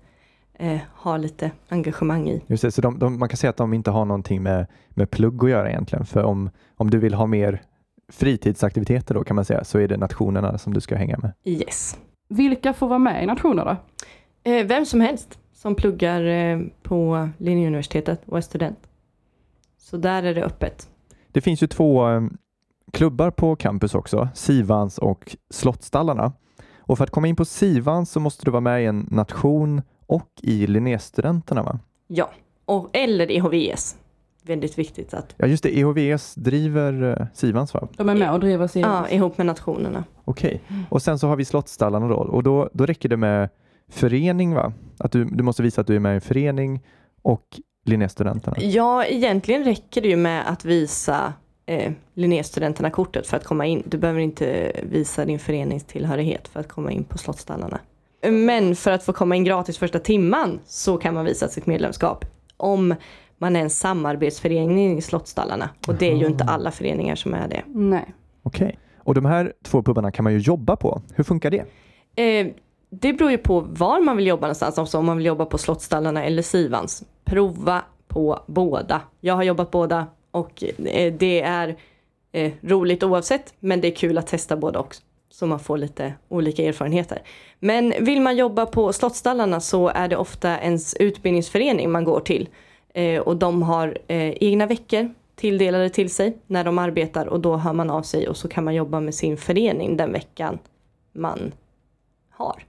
[0.60, 2.41] eh, har lite engagemang i.
[2.48, 5.12] Just det, så de, de, man kan säga att de inte har någonting med, med
[5.12, 6.06] plugg att göra egentligen.
[6.06, 7.62] För om, om du vill ha mer
[8.10, 11.32] fritidsaktiviteter då kan man säga så är det nationerna som du ska hänga med.
[11.44, 11.98] Yes.
[12.30, 13.78] Vilka får vara med i nationer då?
[14.52, 18.80] Eh, vem som helst som pluggar eh, på Linnéuniversitetet och är student.
[19.78, 20.89] Så där är det öppet.
[21.32, 22.22] Det finns ju två eh,
[22.91, 26.34] klubbar på campus också, Sivans och Slottstallarna.
[26.78, 29.82] Och för att komma in på Sivans så måste du vara med i en nation
[30.08, 31.80] och i Linnéstudenterna va?
[32.08, 32.32] Ja,
[32.65, 33.96] och, eller IHVS.
[34.44, 37.88] Väldigt viktigt att, Ja just det, EHVS driver eh, Sivans va?
[37.98, 38.82] De är med och driver sig.
[38.82, 40.04] ja, ihop med nationerna.
[40.26, 43.50] Okej, och sen så har vi Slottsstallarna då och då, då räcker det med
[43.89, 44.74] förening va?
[44.98, 46.84] Att du, du måste visa att du är med i en förening
[47.22, 48.58] och Linnéstudenterna.
[48.60, 51.34] Ja, egentligen räcker det ju med att visa
[51.65, 53.84] eh, Linnéstudenterna kortet för att komma in.
[53.86, 57.80] Du behöver inte visa din föreningstillhörighet för att komma in på Slottsstallarna.
[58.32, 62.26] Men för att få komma in gratis första timman så kan man visa sitt medlemskap
[62.58, 62.96] om
[63.38, 65.70] man är en samarbetsförening i Slottsstallarna.
[65.88, 67.62] Och det är ju inte alla föreningar som är det.
[67.66, 68.14] Nej.
[68.44, 71.02] Okej, och de här två pubbarna kan man ju jobba på.
[71.16, 71.66] Hur funkar det?
[72.24, 72.48] Eh,
[72.90, 75.58] det beror ju på var man vill jobba någonstans, alltså om man vill jobba på
[75.58, 77.04] Slottsstallarna eller Sivans.
[77.26, 79.02] Prova på båda.
[79.22, 81.76] Jag har jobbat båda och eh, det är
[82.32, 85.02] eh, roligt oavsett, men det är kul att testa båda också.
[85.30, 87.22] Så man får lite olika erfarenheter.
[87.65, 92.49] Men vill man jobba på Slottsstallarna så är det ofta ens utbildningsförening man går till.
[92.93, 97.58] Eh, och de har eh, egna veckor tilldelade till sig när de arbetar och då
[97.58, 100.60] hör man av sig och så kan man jobba med sin förening den veckan
[101.13, 101.51] man
[102.30, 102.63] har.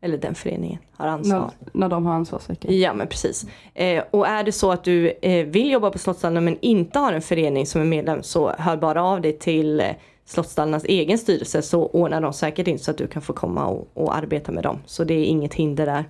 [0.00, 1.38] Eller den föreningen har ansvar.
[1.38, 2.72] När, när de har ansvarsvecka.
[2.72, 3.46] Ja men precis.
[3.74, 7.12] Eh, och är det så att du eh, vill jobba på Slottsstallarna men inte har
[7.12, 9.82] en förening som är medlem så hör bara av dig till
[10.26, 13.66] Slottstallarnas Slottsstallarnas egen styrelse så ordnar de säkert in så att du kan få komma
[13.66, 14.78] och, och arbeta med dem.
[14.86, 16.04] Så det är inget hinder där.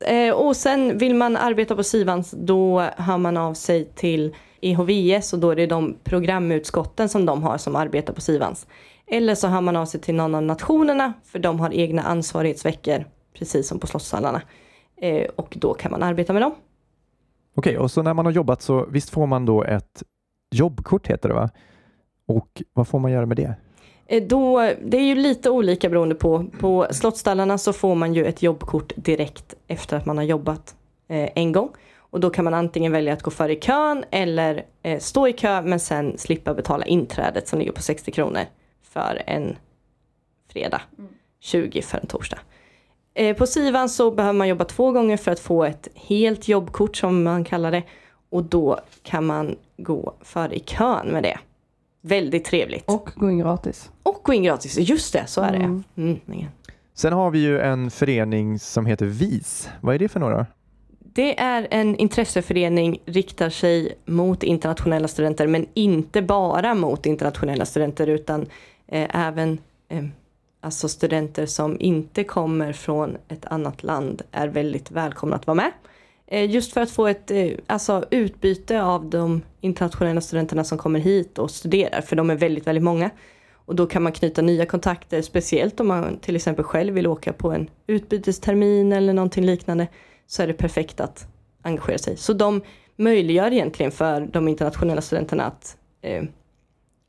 [0.00, 5.32] Eh, och sen vill man arbeta på Sivans då hör man av sig till EHVS
[5.32, 8.66] och då är det de programutskotten som de har som arbetar på Sivans.
[9.06, 13.04] Eller så hör man av sig till någon av nationerna för de har egna ansvarighetsveckor
[13.38, 14.42] precis som på Slottstallarna.
[14.96, 16.54] Eh, och då kan man arbeta med dem.
[17.54, 20.02] Okej, och så när man har jobbat så visst får man då ett
[20.54, 21.50] jobbkort heter det va?
[22.28, 23.54] Och vad får man göra med det?
[24.06, 26.44] Eh, då, det är ju lite olika beroende på.
[26.60, 30.74] På Slottstallarna så får man ju ett jobbkort direkt efter att man har jobbat
[31.08, 31.70] eh, en gång.
[31.96, 35.32] Och då kan man antingen välja att gå före i kön eller eh, stå i
[35.32, 38.42] kö men sen slippa betala inträdet som ligger på 60 kronor
[38.82, 39.56] för en
[40.52, 40.80] fredag.
[41.40, 42.38] 20 för en torsdag.
[43.14, 46.96] Eh, på Sivan så behöver man jobba två gånger för att få ett helt jobbkort
[46.96, 47.82] som man kallar det.
[48.30, 51.38] Och då kan man gå före i kön med det.
[52.00, 52.84] Väldigt trevligt.
[52.86, 53.90] Och gå in gratis.
[54.02, 55.58] Och gå in gratis, just det, så är det.
[55.58, 55.84] Mm.
[55.96, 56.48] Mm, nej.
[56.94, 59.68] Sen har vi ju en förening som heter VIS.
[59.80, 60.46] Vad är det för några?
[60.98, 68.06] Det är en intresseförening, riktar sig mot internationella studenter men inte bara mot internationella studenter
[68.06, 68.46] utan
[68.86, 69.58] eh, även
[69.88, 70.04] eh,
[70.60, 75.72] alltså studenter som inte kommer från ett annat land är väldigt välkomna att vara med.
[76.30, 81.00] Eh, just för att få ett eh, alltså, utbyte av de internationella studenterna som kommer
[81.00, 83.10] hit och studerar för de är väldigt, väldigt många.
[83.54, 87.32] Och då kan man knyta nya kontakter, speciellt om man till exempel själv vill åka
[87.32, 89.86] på en utbytestermin eller någonting liknande.
[90.26, 91.26] Så är det perfekt att
[91.62, 92.16] engagera sig.
[92.16, 92.62] Så de
[92.96, 96.24] möjliggör egentligen för de internationella studenterna att eh,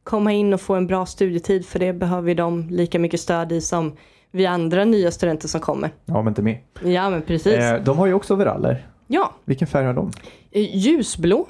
[0.04, 3.62] komma in och få en bra studietid för det behöver de lika mycket stöd i
[3.62, 3.98] som
[4.32, 5.90] vi andra nya studenter som kommer.
[6.06, 6.58] Ja, men inte med.
[6.84, 7.54] Ja men precis.
[7.54, 8.88] Eh, de har ju också overaller.
[9.12, 10.12] Ja, Vilken färg har de?
[10.52, 11.48] eh, ljusblå.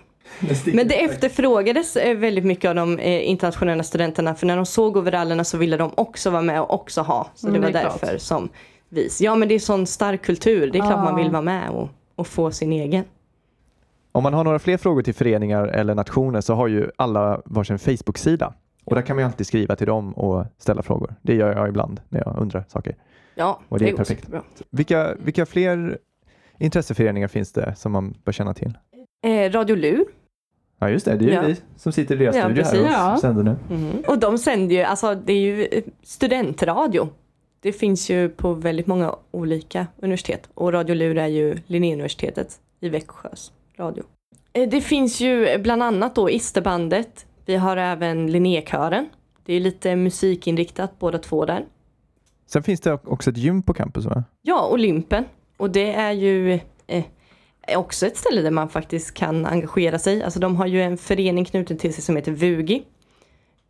[0.74, 4.98] Men det efterfrågades eh, väldigt mycket av de eh, internationella studenterna för när de såg
[4.98, 7.28] overallerna så ville de också vara med och också ha.
[7.36, 8.02] Så Mm, det var det är klart.
[8.02, 8.50] därför som
[8.90, 9.10] vi.
[9.20, 11.04] Ja men det är sån stark kultur, det är klart Ja.
[11.04, 13.04] man vill vara med och, och få sin egen.
[14.12, 17.80] Om man har några fler frågor till föreningar eller nationer så har ju alla varsin
[17.80, 18.54] Facebook-sida.
[18.86, 21.16] Och där kan man ju alltid skriva till dem och ställa frågor.
[21.22, 22.96] Det gör jag ibland när jag undrar saker.
[23.36, 24.20] Ja, Och det är går perfekt.
[24.22, 24.42] superbra.
[24.70, 25.98] Vilka, vilka fler
[26.60, 28.78] intresseföreningar finns det som man bör känna till?
[29.26, 30.06] Eh, Radio Lur.
[30.80, 31.42] Ja just det, det är ju Ja.
[31.42, 32.80] vi som sitter i deras Ja, studio precis.
[32.80, 33.18] här och Ja.
[33.22, 33.76] sänder nu.
[33.76, 34.04] Mhm.
[34.08, 37.10] Och de sänder ju, alltså det är ju eh, studentradio.
[37.62, 42.90] Det finns ju på väldigt många olika universitet och Radio Lur är ju Linnéuniversitetet i
[42.90, 44.04] Växjös radio.
[44.54, 47.26] Eh, Det finns ju bland annat då Isterbandet.
[47.46, 49.10] Vi har även Linnékören.
[49.46, 51.66] Det är lite musikinriktat båda två där.
[52.46, 54.24] Sen finns det också ett gym på campus va?
[54.42, 55.24] Ja, Olympen.
[55.60, 57.04] Och det är ju eh,
[57.76, 60.24] också ett ställe där man faktiskt kan engagera sig.
[60.24, 62.84] Alltså de har ju en förening knuten till sig som heter VUGI.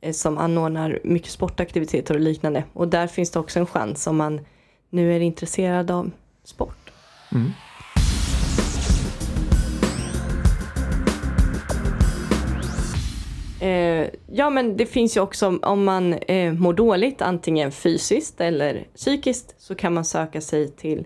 [0.02, 2.64] Eh, som anordnar mycket sportaktiviteter och liknande.
[2.74, 4.46] Och där finns det också en chans om man
[4.90, 6.12] nu är intresserad av
[6.44, 6.92] sport.
[7.32, 7.52] Mm.
[13.62, 18.88] Eh, ja men det finns ju också om man eh, mår dåligt antingen fysiskt eller
[18.96, 21.06] psykiskt så kan man söka sig till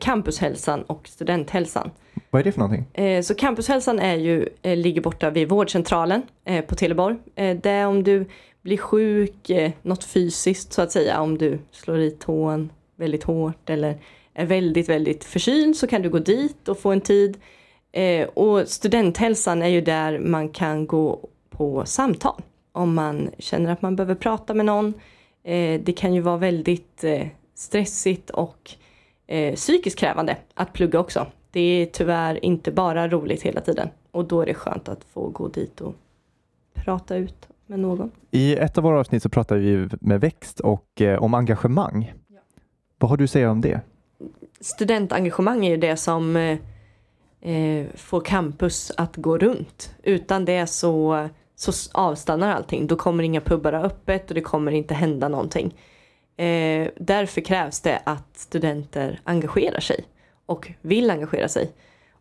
[0.00, 1.90] campushälsan och studenthälsan.
[2.30, 3.04] Vad är det för någonting?
[3.04, 7.16] Eh, så campushälsan är ju, eh, ligger borta vid vårdcentralen eh, på Teleborg.
[7.34, 8.26] Eh, det är om du
[8.62, 13.70] blir sjuk, eh, något fysiskt så att säga, om du slår i tån väldigt hårt
[13.70, 13.98] eller
[14.34, 17.36] är väldigt, väldigt förkyld så kan du gå dit och få en tid.
[17.92, 22.42] Eh, och studenthälsan är ju där man kan gå på samtal
[22.72, 24.94] om man känner att man behöver prata med någon.
[25.44, 28.70] Eh, det kan ju vara väldigt eh, stressigt och
[29.26, 31.26] eh, psykiskt krävande att plugga också.
[31.50, 35.28] Det är tyvärr inte bara roligt hela tiden och då är det skönt att få
[35.28, 35.94] gå dit och
[36.74, 38.10] prata ut med någon.
[38.30, 42.12] I ett av våra avsnitt så pratar vi med Växt och eh, om engagemang.
[42.98, 43.80] Vad har du att säga om det?
[44.60, 46.58] Studentengagemang är ju det som eh,
[47.40, 49.94] eh, får campus att gå runt.
[50.02, 52.86] Utan det så, så avstannar allting.
[52.86, 55.74] Då kommer inga pubbar öppet och det kommer inte hända någonting.
[56.36, 60.04] Eh, därför krävs det att studenter engagerar sig
[60.46, 61.72] och vill engagera sig.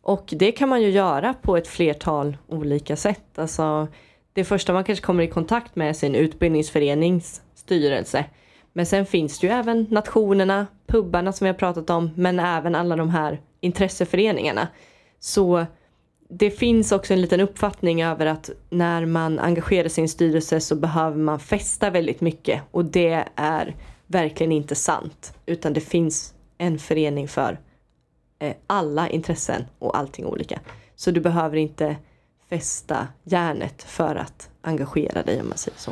[0.01, 3.39] Och det kan man ju göra på ett flertal olika sätt.
[3.39, 3.87] Alltså,
[4.33, 8.25] det första man kanske kommer i kontakt med är sin utbildningsförenings styrelse.
[8.73, 12.75] Men sen finns det ju även nationerna, pubbarna som vi har pratat om, men även
[12.75, 14.67] alla de här intresseföreningarna.
[15.19, 15.65] Så
[16.29, 20.59] det finns också en liten uppfattning över att när man engagerar sig i en styrelse
[20.59, 23.75] så behöver man fästa väldigt mycket och det är
[24.11, 25.33] verkligen inte sant.
[25.45, 27.59] Utan det finns en förening för
[28.39, 30.59] eh, alla intressen och allting olika.
[30.95, 31.95] Så du behöver inte
[32.49, 35.91] fästa järnet för att engagera dig om man säger så.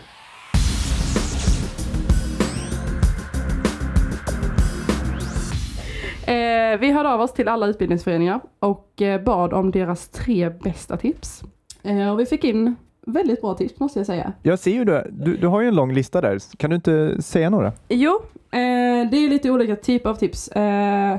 [6.32, 10.98] Eh, vi hörde av oss till alla utbildningsföreningar och eh, bad om deras tre bästa
[10.98, 11.44] tips.
[11.84, 12.76] Eh, och vi fick in
[13.12, 14.34] väldigt bra tips måste jag säga.
[14.44, 15.08] Jag ser ju det.
[15.12, 16.40] Du, du har ju en lång lista där.
[16.58, 17.72] Kan du inte säga några?
[17.90, 18.12] Jo,
[18.52, 20.48] eh, det är lite olika typer av tips.
[20.48, 21.18] Eh,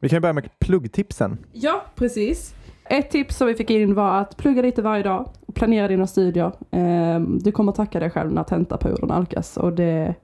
[0.00, 1.38] Vi kan ju börja med pluggtipsen.
[1.52, 2.54] ja, precis.
[2.84, 6.06] Ett tips som vi fick in var att plugga lite varje dag och planera dina
[6.06, 6.52] studier.
[6.70, 10.14] Eh, du kommer tacka dig själv när tentaperioden nalkas och det,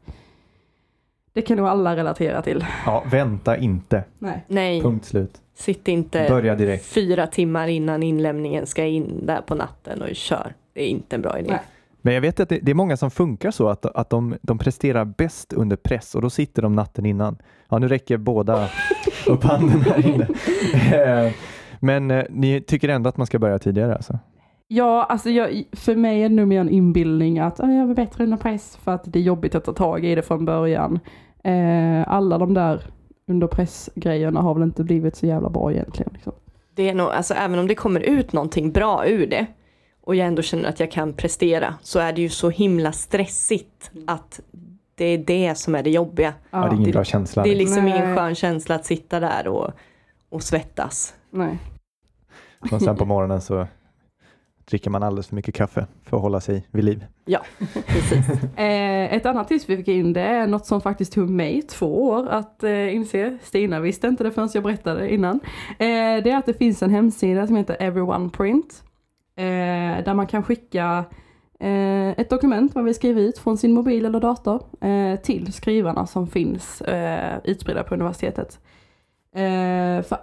[1.39, 2.65] det kan nog alla relatera till.
[2.87, 4.05] Ja, vänta inte.
[4.19, 4.45] Nej.
[4.49, 5.41] Nej, Punkt slut.
[5.55, 6.85] sitt inte Börja direkt.
[6.85, 10.55] fyra timmar innan inlämningen ska in där på natten och kör.
[10.75, 11.49] Det är inte en bra idé.
[11.51, 11.61] Nej.
[12.03, 14.59] Men jag vet att det, det är många som funkar så att, att de, de
[14.59, 17.39] presterar bäst under press och då sitter de natten innan.
[17.69, 18.69] Ja, nu räcker båda
[19.27, 20.27] upp handen här inne.
[21.27, 21.33] Eh,
[21.81, 24.19] Men eh, ni tycker ändå att man ska börja tidigare alltså?
[24.71, 27.95] Ja, alltså jag, för mig är det nog mer en inbildning att "Ah, jag är
[27.95, 31.01] bättre under press för att det är jobbigt att ta tag i det från början.
[31.53, 32.81] Eh, alla de där
[33.27, 36.11] under press-grejerna har väl inte blivit så jävla bra egentligen.
[36.15, 36.33] Liksom.
[36.75, 39.47] Det är nog, alltså även om det kommer ut någonting bra ur det
[40.01, 43.91] och jag ändå känner att jag kan prestera så är det ju så himla stressigt
[44.07, 44.41] att
[44.95, 46.35] det är det som är det jobbiga.
[46.51, 47.43] Ja, det är ingen det- bra känsla.
[47.43, 47.93] Det är liksom Nej.
[47.99, 49.71] ingen skön känsla att sitta där och,
[50.29, 51.15] och svettas.
[51.31, 51.59] Nej.
[52.73, 53.67] Och sen på morgonen så
[54.69, 57.07] dricker man alldeles för mycket kaffe för att hålla sig vid liv.
[57.25, 57.41] Ja,
[57.87, 58.29] precis.
[58.57, 62.09] Eh, ett annat tips vi fick in det är något som faktiskt tog mig två
[62.09, 63.39] år att eh, inse.
[63.43, 65.41] Stina visste inte det förrän jag berättade innan.
[65.79, 68.83] Eh, det är att det finns en hemsida som heter Everyone Print.
[69.37, 71.05] Eh, där man kan skicka
[71.61, 76.07] eh, ett dokument man vill skriva ut från sin mobil eller dator eh, till skrivarna
[76.07, 78.61] som finns eh, utspridda på universitetet.
[79.35, 80.19] Eh, för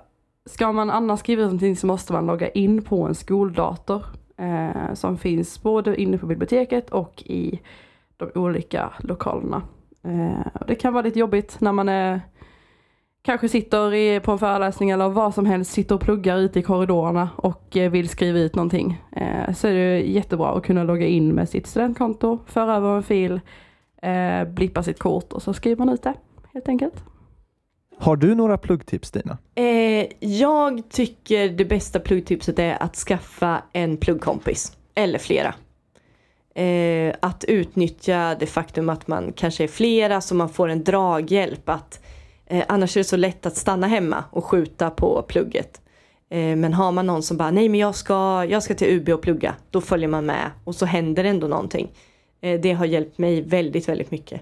[0.45, 4.05] ska man annars skriva ut någonting så måste man logga in på en skoldator
[4.37, 7.59] eh, som finns både inne på biblioteket och i
[8.17, 9.61] de olika lokalerna.
[10.03, 12.21] Eh, det kan vara lite jobbigt när man är
[13.25, 16.63] kanske sitter i, på en föreläsning eller vad som helst, sitter och pluggar ute i
[16.63, 19.01] korridorerna och eh, vill skriva ut någonting.
[19.11, 23.03] Eh, så är det jättebra att kunna logga in med sitt studentkonto, föra över en
[23.03, 23.41] fil,
[24.01, 26.13] eh, blippa sitt kort och så skriver man ut det
[26.53, 27.03] helt enkelt.
[27.97, 29.37] Har du några pluggtips Stina?
[29.55, 34.77] Eh, jag tycker det bästa pluggtipset är att skaffa en pluggkompis.
[34.95, 35.55] Eller flera.
[36.55, 41.69] Eh, att utnyttja det faktum att man kanske är flera så man får en draghjälp.
[41.69, 42.03] Att,
[42.45, 45.81] eh, annars är det så lätt att stanna hemma och skjuta på plugget.
[46.29, 49.09] Eh, men har man någon som bara, nej men jag ska, jag ska till UB
[49.09, 49.55] och plugga.
[49.69, 51.91] Då följer man med och så händer ändå någonting.
[52.41, 54.41] Eh, det har hjälpt mig väldigt, väldigt mycket.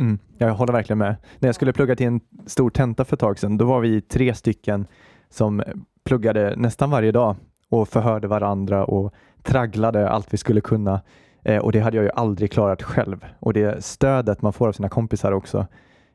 [0.00, 1.16] Mm, jag håller verkligen med.
[1.38, 4.00] När jag skulle plugga till en stor tenta för ett tag sedan, då var vi
[4.00, 4.86] tre stycken
[5.28, 5.62] som
[6.04, 7.36] pluggade nästan varje dag
[7.68, 11.00] och förhörde varandra och tragglade allt vi skulle kunna.
[11.42, 13.24] Eh, och det hade jag ju aldrig klarat själv.
[13.40, 15.66] Och det stödet man får av sina kompisar också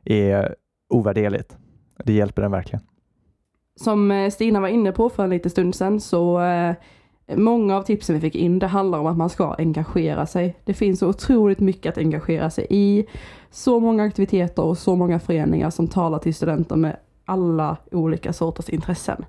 [0.05, 0.55] är
[0.89, 1.57] ovärderligt.
[2.03, 2.85] Det hjälper en verkligen.
[3.75, 6.75] Som eh, Stina var inne på för en liten stund sedan så eh,
[7.27, 10.55] många av tipsen vi fick in det handlar om att man ska engagera sig.
[10.63, 13.05] Det finns så otroligt mycket att engagera sig i.
[13.51, 18.69] Så många aktiviteter och så många föreningar som talar till studenter med alla olika sorters
[18.69, 19.25] intressen.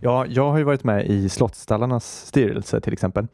[0.00, 3.26] Ja, jag har ju varit med i Slottsstallarnas styrelse till exempel.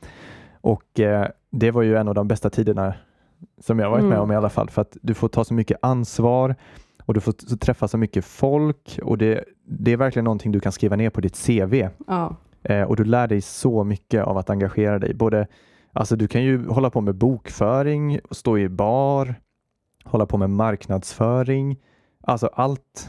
[0.60, 2.94] Och eh, det var ju en av de bästa tiderna
[3.60, 4.22] som jag varit med Mm.
[4.22, 4.70] om i alla fall.
[4.70, 6.54] För att du får ta så mycket ansvar
[7.04, 10.72] och du får träffa så mycket folk och det, det är verkligen någonting du kan
[10.72, 11.88] skriva ner på ditt CV.
[12.06, 12.36] Ja,
[12.68, 15.14] Eh, och du lär dig så mycket av att engagera dig.
[15.14, 15.46] Både,
[15.92, 19.34] alltså du kan ju hålla på med bokföring, stå i bar,
[20.04, 21.76] hålla på med marknadsföring.
[22.20, 23.08] Alltså allt,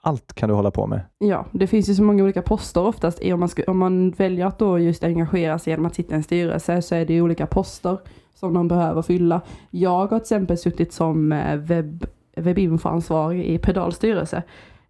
[0.00, 1.00] allt kan du hålla på med.
[1.18, 3.22] ja, det finns ju så många olika poster oftast.
[3.24, 6.16] Om man, ska, om man väljer att då just engagera sig genom att sitta i
[6.16, 7.98] en styrelse så är det ju olika poster
[8.34, 9.40] som de behöver fylla.
[9.70, 14.42] Jag har till exempel suttit som eh, webb, webbinfoansvarig i Pedals styrelse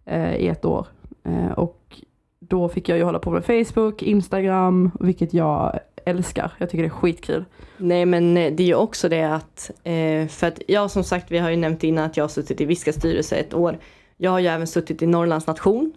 [0.05, 0.87] eh, i ett år.
[1.23, 2.01] Eh, och
[2.49, 6.51] då fick jag ju hålla på med Facebook, Instagram, vilket jag älskar.
[6.57, 7.45] Jag tycker det är skitkul.
[7.77, 11.31] Nej men eh, det är ju också det att, eh, för att jag som sagt,
[11.31, 13.79] vi har ju nämnt innan att jag har suttit i Viska styrelse ett år.
[14.17, 15.93] Jag har ju även suttit i Norrlands nation.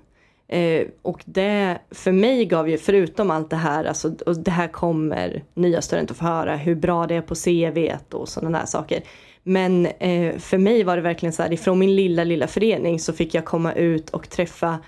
[0.48, 4.68] Eh, och det för mig gav ju, förutom allt det här, alltså, och det här
[4.68, 9.02] kommer nya studenter få höra hur bra det är på CV och sådana där saker.
[9.42, 13.12] Men eh, för mig var det verkligen så här, ifrån min lilla, lilla förening så
[13.12, 14.78] fick jag komma ut och träffa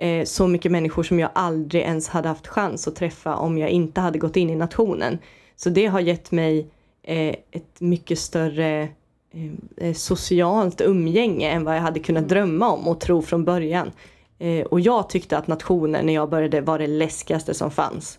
[0.00, 3.70] eh, så mycket människor som jag aldrig ens hade haft chans att träffa om jag
[3.70, 5.18] inte hade gått in i nationen.
[5.56, 6.66] Så det har gett mig
[7.02, 8.88] eh, ett mycket större
[9.32, 13.90] eh, eh, socialt umgänge än vad jag hade kunnat drömma om och tro från början.
[14.38, 18.18] Eh, och jag tyckte att nationen när jag började var det läskigaste som fanns.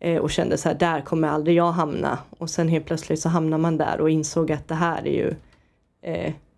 [0.00, 2.18] Eh, och kände så här, där kommer aldrig jag hamna.
[2.38, 5.34] Och sen helt plötsligt så hamnar man där och insåg att det här är ju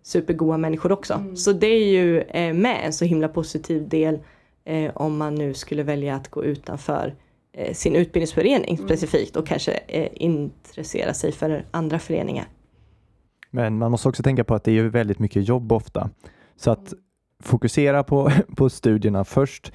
[0.03, 1.23] supergoda människor också.
[1.35, 4.19] Så det är ju eh, med en så himla positiv del
[4.67, 7.15] eh, om man nu skulle välja att gå utanför
[7.53, 12.47] eh, sin utbildningsförening specifikt och kanske eh, intressera sig för andra föreningar.
[13.51, 16.09] Men man måste också tänka på att det är ju väldigt mycket jobb ofta.
[16.55, 16.93] Så att
[17.43, 19.71] fokusera på, på studierna först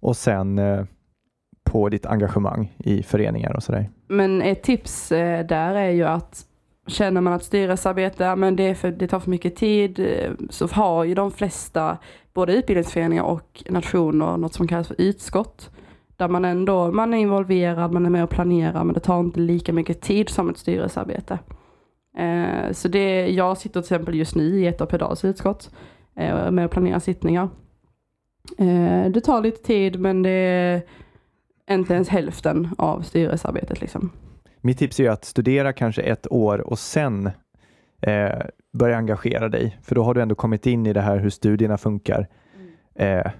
[0.00, 0.84] och sen eh,
[1.64, 3.90] på ditt engagemang i föreningar och sådär.
[4.08, 6.46] Men ett tips eh, där är ju att
[6.86, 10.66] känner man att styrelsearbete, men det, är för, det tar för mycket tid, eh, så
[10.66, 11.98] har ju de flesta,
[12.34, 15.70] både utbildningsföreningar och nationer, något som kallas för utskott.
[16.16, 19.40] Där man ändå, man är involverad, man är med och planerar, men det tar inte
[19.40, 21.38] lika mycket tid som ett styrelsearbete.
[22.18, 25.70] Eh, så det, jag sitter till exempel just nu i ett av Pedals utskott,
[26.16, 27.48] eh, och är med och planerar sittningar.
[28.58, 30.30] Eh, det tar lite tid, men det
[31.66, 34.10] är inte ens hälften av styrelsearbetet liksom.
[34.60, 37.30] Mitt tips är att studera kanske ett år och sen
[38.06, 39.78] eh, börja engagera dig.
[39.82, 42.28] För då har du ändå kommit in i det här hur studierna funkar
[42.94, 43.30] eh,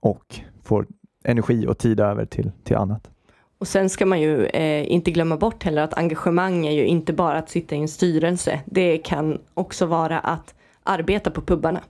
[0.00, 0.86] och får
[1.24, 3.10] energi och tid över till, till annat.
[3.58, 7.12] Och sen ska man ju eh, inte glömma bort heller att engagemang är ju inte
[7.12, 8.60] bara att sitta i en styrelse.
[8.66, 11.80] Det kan också vara att arbeta på pubbarna.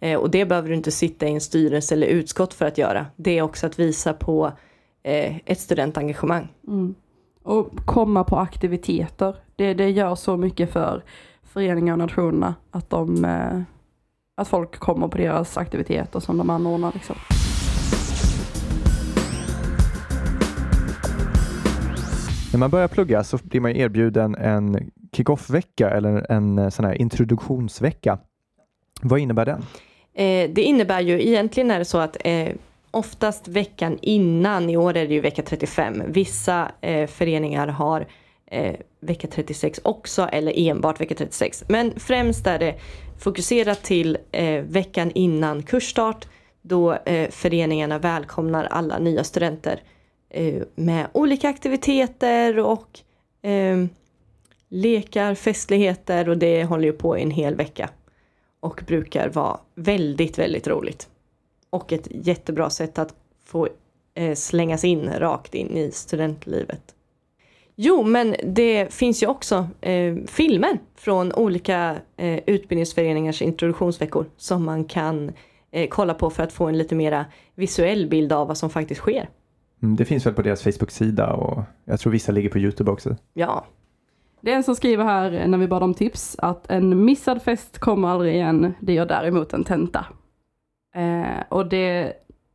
[0.00, 3.06] Eh, och det behöver du inte sitta i en styrelse eller utskott för att göra.
[3.16, 4.52] Det är också att visa på
[5.02, 6.48] eh, ett studentengagemang.
[6.66, 6.94] Mm.
[7.42, 9.36] Och komma på aktiviteter.
[9.58, 11.02] Det, det gör så mycket för
[11.42, 13.60] föreningar och nationerna att, de, eh,
[14.36, 16.92] att folk kommer på deras aktiviteter som de anordnar.
[16.94, 17.16] Liksom.
[22.52, 26.94] När man börjar plugga så blir man erbjuden en kick-off-vecka eller en eh, sån här
[26.94, 28.18] introduktionsvecka.
[29.02, 29.64] Vad innebär den?
[30.14, 32.48] Eh, det innebär ju egentligen är det så att eh,
[32.90, 38.06] oftast veckan innan, i år är det ju vecka 35, vissa eh, föreningar har
[38.46, 41.64] eh, vecka 36 också eller enbart vecka 36.
[41.68, 42.74] Men främst är det
[43.18, 46.26] fokuserat till eh, veckan innan kursstart
[46.62, 49.82] då eh, föreningarna välkomnar alla nya studenter
[50.30, 53.00] eh, med olika aktiviteter och
[53.42, 53.84] eh,
[54.68, 57.90] lekar, festligheter och det håller ju på i en hel vecka.
[58.60, 61.08] Och brukar vara väldigt, väldigt roligt.
[61.70, 63.68] Och ett jättebra sätt att få
[64.14, 66.94] eh, slängas in rakt in i studentlivet.
[67.80, 74.84] Jo, men det finns ju också eh, filmer från olika eh, utbildningsföreningars introduktionsveckor som man
[74.84, 75.32] kan
[75.70, 79.00] eh, kolla på för att få en lite mera visuell bild av vad som faktiskt
[79.00, 79.28] sker.
[79.82, 83.16] Mm, Det finns väl på deras Facebook-sida och jag tror vissa ligger på Youtube också.
[83.34, 83.64] Ja,
[84.40, 87.78] Det är en som skriver här när vi bad om tips att en missad fest
[87.78, 88.74] kommer aldrig igen.
[88.80, 90.06] Det gör däremot en tenta.
[90.94, 92.12] Eh, och det,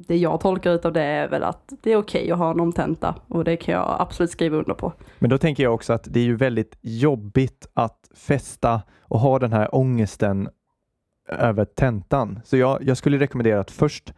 [0.07, 2.59] det jag tolkar ut av det är väl att det är okej att ha en
[2.59, 4.93] omtenta och det kan jag absolut skriva under på.
[5.19, 9.39] Men då tänker jag också att det är ju väldigt jobbigt att festa och ha
[9.39, 10.49] den här ångesten
[11.29, 12.39] över tentan.
[12.43, 14.13] Så jag, jag skulle rekommendera att först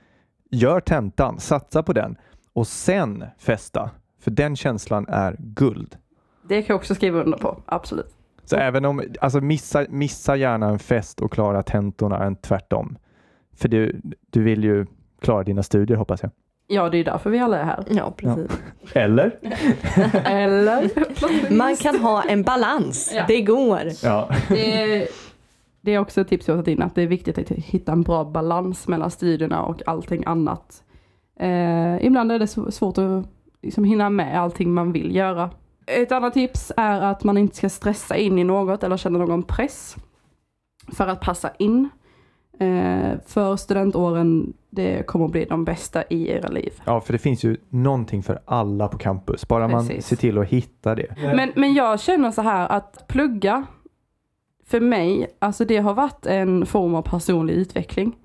[0.51, 2.17] gör tentan, satsa på den
[2.53, 3.89] och sen festa.
[4.21, 5.97] För den känslan är guld.
[6.47, 8.15] Det kan jag också skriva under på, absolut.
[8.43, 12.97] Så även om, alltså missa, missa gärna en fest och klara tentorna än tvärtom.
[13.53, 14.85] För du, du vill ju
[15.21, 16.31] klara dina studier hoppas jag.
[16.67, 17.83] Ja, det är därför vi alla är här.
[17.89, 18.51] ja precis.
[18.93, 19.31] Eller?
[20.25, 20.89] Eller?
[21.57, 23.23] Man kan ha en balans, Ja.
[23.27, 23.81] det går.
[24.03, 24.29] Ja.
[24.49, 25.07] Det är,
[25.81, 27.91] det är också ett tips jag har tagit in, att det är viktigt att hitta
[27.91, 30.83] en bra balans mellan studierna och allting annat.
[31.39, 33.25] Eh, ibland är det svårt att
[33.61, 35.49] liksom hinna med allting man vill göra.
[35.87, 39.43] Ett annat tips är att man inte ska stressa in i något eller känna någon
[39.43, 39.95] press
[40.93, 41.89] för att passa in.
[42.59, 46.73] Eh, för studentåren, det kommer att bli de bästa i era liv.
[46.85, 49.47] ja, för det finns ju någonting för alla på campus.
[49.47, 50.05] Bara man Precis.
[50.05, 51.15] ser till att hitta det.
[51.17, 53.65] Men, men jag känner så här att plugga,
[54.65, 58.15] för mig, alltså det har varit en form av personlig utveckling.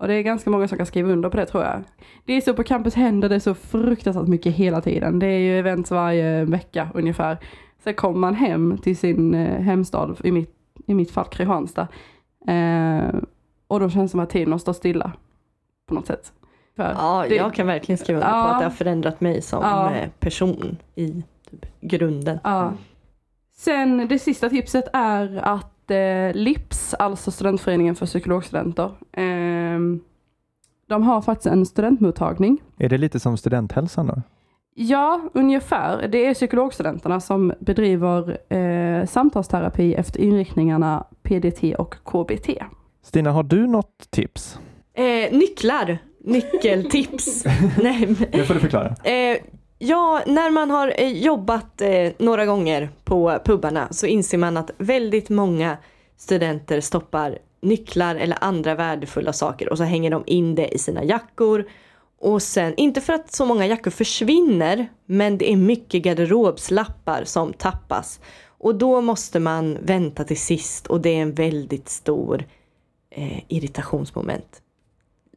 [0.00, 1.82] Och det är ganska många som kan skriva under på det tror jag.
[2.24, 5.18] Det är så på campus händer det så fruktansvärt mycket hela tiden.
[5.18, 7.38] Det är ju events varje vecka ungefär.
[7.84, 10.54] Sen kommer man hem till sin eh, hemstad, i mitt,
[10.86, 11.88] i mitt fall Kristianstad.
[12.48, 13.14] Eh,
[13.72, 15.12] och då känns det som att tiden stått stilla.
[15.88, 16.32] På något sätt.
[16.76, 18.52] För Ja, det- jag kan verkligen skriva under på Ja.
[18.52, 19.94] att det har förändrat mig som Ja.
[19.94, 22.38] eh, person i typ, grunden.
[22.44, 22.72] Ja.
[23.56, 30.00] Sen det sista tipset är att eh, LIPS, alltså studentföreningen för psykologstudenter, ehm,
[30.88, 32.58] de har faktiskt en studentmottagning.
[32.78, 34.22] Är det lite som studenthälsan då?
[34.74, 36.08] Ja, ungefär.
[36.08, 42.48] Det är psykologstudenterna som bedriver eh, samtalsterapi efter inriktningarna PDT och KBT.
[43.02, 44.58] Stina, har du något tips?
[44.94, 47.44] Eh, nycklar, nyckeltips.
[47.82, 48.94] Nej, Det får du förklara.
[49.04, 49.38] Eh,
[49.78, 54.70] ja, när man har eh, jobbat eh, några gånger på pubbarna så inser man att
[54.78, 55.76] väldigt många
[56.16, 61.04] studenter stoppar nycklar eller andra värdefulla saker och så hänger de in det i sina
[61.04, 61.64] jackor.
[62.20, 67.52] Och sen, inte för att så många jackor försvinner, men det är mycket garderobslappar som
[67.52, 68.20] tappas.
[68.58, 72.44] Och då måste man vänta till sist och det är en väldigt stor
[73.14, 74.62] eh, irritationsmoment.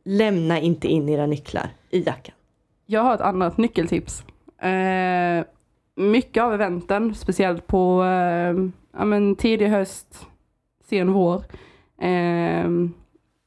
[0.04, 2.36] Lämna inte in era nycklar i jackan.
[2.86, 4.24] Jag har ett annat nyckeltips.
[4.62, 5.46] Eh,
[5.96, 8.56] mycket av eventen, speciellt på eh,
[8.98, 10.28] ja, men tidig höst,
[10.84, 11.36] sen vår,
[12.02, 12.70] eh,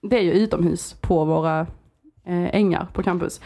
[0.03, 1.61] det är ju utomhus på våra
[2.25, 3.41] eh, ängar på campus.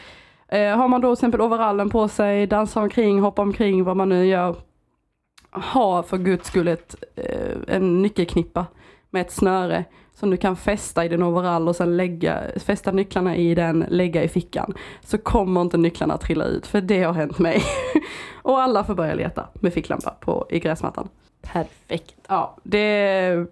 [0.48, 4.08] Eh, har man då till exempel overallen på sig, dansar omkring, hoppar omkring, vad man
[4.08, 4.56] nu gör,
[5.50, 8.66] ha för guds skull ett, eh, en nyckelknippa
[9.10, 9.84] med ett snöre
[10.22, 14.22] som du kan fästa i din overall och sen lägga, fästa nycklarna i den, lägga
[14.22, 17.62] i fickan så kommer inte nycklarna trilla ut, för det har hänt mig.
[18.42, 21.08] och alla får börja leta med ficklampa på, i gräsmattan.
[21.52, 22.14] Perfekt.
[22.28, 22.78] Ja, det,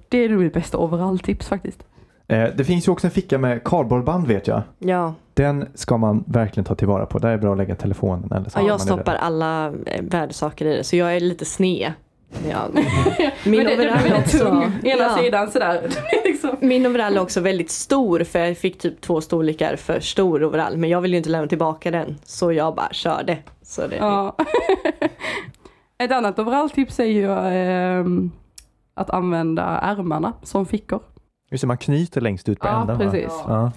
[0.08, 1.82] det är nog mitt bästa overall-tips faktiskt.
[2.28, 4.62] Eh, det finns ju också en ficka med kardborreband vet jag.
[4.78, 7.18] Ja, Den ska man verkligen ta tillvara på.
[7.18, 8.58] Där är det bra att lägga telefonen eller så.
[8.58, 11.92] ja jag stoppar alla eh, värdesaker i det så jag är lite sned.
[12.50, 12.58] Ja.
[12.72, 12.82] Min
[13.44, 14.38] Men det, overall blir väldigt också.
[14.38, 15.16] tung, ena Ja.
[15.22, 15.80] sidan sådär.
[16.60, 20.76] Min overall är också väldigt stor för jag fick typ två storlekar för stor overall
[20.76, 23.38] men jag vill ju inte lämna tillbaka den så jag bara körde.
[23.62, 24.36] Så det, Ja.
[25.98, 28.30] Ett annat overalltips är ju ehm,
[28.94, 31.00] att använda ärmarna som fickor.
[31.50, 32.98] Just det, man knyter längst ut på Ja, änden.
[32.98, 33.04] va?
[33.04, 33.32] precis.
[33.46, 33.72] Ja.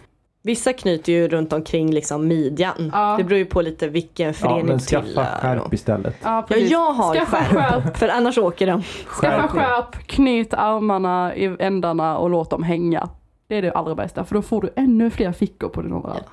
[0.46, 2.90] Vissa knyter ju runt omkring liksom midjan.
[2.94, 3.16] Ja.
[3.18, 6.16] Det beror ju på lite vilken ja, förening men du skaffa skärp istället.
[6.24, 7.84] Ja, Ja, jag har Skaffa skärp.
[7.84, 7.98] skärp.
[7.98, 8.82] För annars åker de.
[9.22, 13.10] Skaffa skärp, knyt armarna i ändarna och låt dem hänga.
[13.48, 16.24] Det är det allra bästa, för då får du ännu fler fickor på din overall.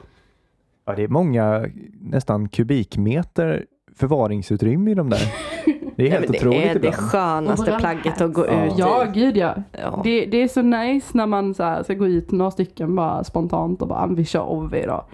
[0.86, 1.66] Ja, det är många,
[2.00, 3.64] nästan kubikmeter
[3.96, 5.20] förvaringsutrymme i de där.
[6.00, 6.94] Det är Nej, helt men otroligt det är det ibland.
[7.10, 8.64] skönaste plagget att gå Ja.
[8.66, 9.10] ut Ja, i.
[9.20, 9.54] gud ja.
[9.72, 10.00] Ja.
[10.04, 13.24] Det, det är så nice när man så här ska gå ut några stycken bara
[13.24, 15.04] spontant och bara "Ah, vi kör OV idag.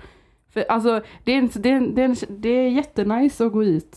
[0.53, 3.53] För alltså det är, en, det, är en, det, är en, det är jättenice att
[3.53, 3.97] gå ut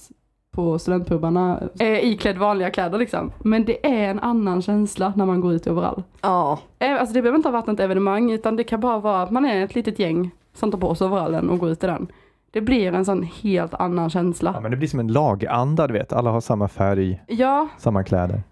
[0.51, 3.31] på studentpubarna eh, iklädd vanliga kläder liksom.
[3.39, 6.05] Men det är en annan känsla när man går ut överallt.
[6.21, 6.59] ja.
[6.79, 9.31] Eh, Alltså det behöver inte ha varit ett evenemang utan det kan bara vara att
[9.31, 12.07] man är ett litet gäng som tar på sig overallen och går ut i den.
[12.51, 14.51] Det blir en sån helt annan känsla.
[14.55, 16.13] Ja, men det blir som en laganda, du vet.
[16.13, 18.43] Alla har samma färg, Ja, samma kläder.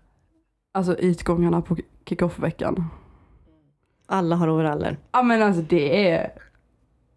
[0.74, 1.78] alltså utgångarna på
[2.10, 2.84] kick-off-veckan.
[4.06, 4.98] Alla har overaller.
[5.12, 6.30] Ja men alltså det är,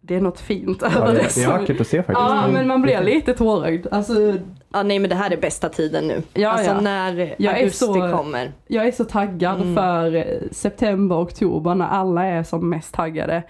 [0.01, 1.17] det är något fint Ja, över det, det.
[1.19, 2.19] det är som- vackert att se faktiskt.
[2.19, 3.87] Ja men man blir lite tårögd.
[3.91, 4.37] Alltså
[4.73, 6.21] Ja, nej men det här är bästa tiden nu.
[6.33, 6.81] Ja, alltså ja.
[6.81, 8.51] när Jag är augusti så- kommer.
[8.67, 9.75] jag är så taggad Mm.
[9.75, 13.43] för eh, september, oktober när alla är som mest taggade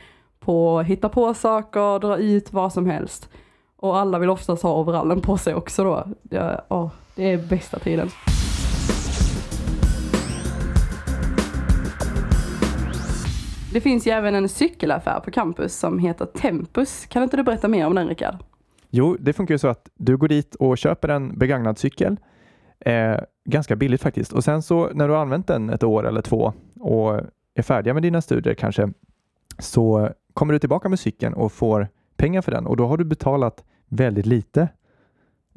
[0.46, 3.30] på att hitta på saker, dra ut vad som helst.
[3.76, 6.08] Och alla vill oftast ha overallen på sig också då.
[6.24, 8.10] Det, åh, det är bästa tiden.
[13.74, 17.06] Det finns ju även en cykelaffär på campus som heter Tempus.
[17.06, 18.36] Kan inte du berätta mer om den Rickard?
[18.89, 22.18] Jo, det funkar ju så att du går dit och köper en begagnad cykel.
[22.80, 24.34] Eh, ganska billigt faktiskt.
[24.34, 27.22] Och sen så när du har använt den ett år eller två och
[27.56, 28.89] är färdiga med dina studier kanske,
[29.60, 33.03] så kommer du tillbaka med cykeln och får pengar för den och då har du
[33.03, 34.67] betalat väldigt lite.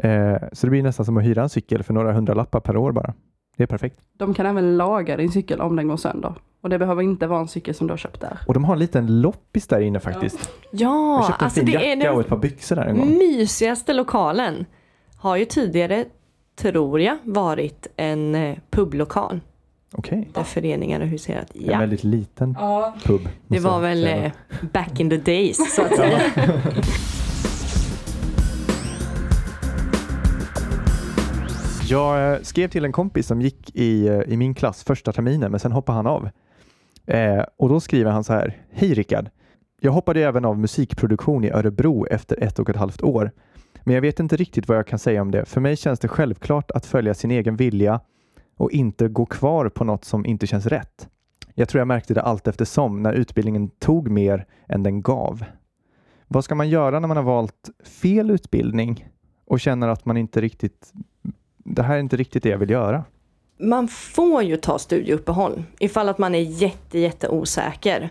[0.02, 2.92] Eh, så det blir nästan som att hyra en cykel för några hundralappar per år
[2.92, 3.14] bara.
[3.56, 4.00] Det är perfekt.
[4.18, 6.34] De kan även laga din cykel om den går sönder.
[6.60, 8.38] Och det behöver inte vara en cykel som du har köpt där.
[8.46, 10.50] Och de har en liten loppis där inne faktiskt.
[10.70, 12.86] Jag Ja, köpte en alltså fin det är jacka och den ett par byxor där
[12.86, 13.08] en gång.
[13.08, 14.64] mysigaste lokalen.
[15.16, 16.04] Har ju tidigare,
[16.56, 19.40] tror jag, varit en eh, publokal.
[19.96, 20.28] Okej.
[20.34, 21.50] Där föreningar har huserat.
[21.54, 22.94] En Ja, väldigt liten Ja.
[23.04, 23.28] pub.
[23.48, 24.24] det var väl säga.
[24.24, 24.32] eh,
[24.72, 26.20] back in the days så att säga.
[31.88, 35.50] Jag eh, skrev till en kompis som gick i, eh, i min klass första terminen,
[35.50, 36.28] men sen hoppade han av.
[37.06, 38.56] Eh, och då skriver han så här.
[38.72, 39.30] Hej Rickard!
[39.80, 43.30] Jag hoppade även av musikproduktion i Örebro efter ett och ett halvt år.
[43.82, 45.44] Men jag vet inte riktigt vad jag kan säga om det.
[45.44, 48.00] För mig känns det självklart att följa sin egen vilja
[48.56, 51.08] och inte gå kvar på något som inte känns rätt.
[51.54, 55.44] Jag tror jag märkte det allt eftersom när utbildningen tog mer än den gav.
[56.28, 59.08] Vad ska man göra när man har valt fel utbildning
[59.46, 60.92] och känner att man inte riktigt
[61.64, 63.04] det här är inte riktigt det jag vill göra.
[63.58, 68.10] Man får ju ta studieuppehåll ifall att man är jätte, jätte osäker.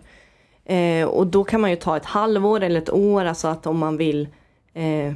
[0.65, 3.77] Eh, och då kan man ju ta ett halvår eller ett år, alltså att om
[3.77, 4.27] man vill
[4.73, 5.13] eh,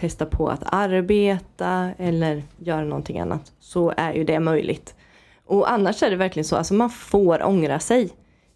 [0.00, 4.94] testa på att arbeta eller göra någonting annat så är ju det möjligt.
[5.46, 8.10] Och annars är det verkligen så, alltså man får ångra sig.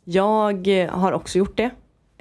[0.05, 1.71] Jag eh, har också gjort det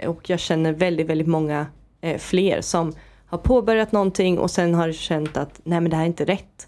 [0.07, 1.67] och jag känner väldigt, väldigt många
[2.01, 2.93] eh, fler som
[3.25, 6.67] har påbörjat någonting och sen har känt att nej men det här är inte rätt.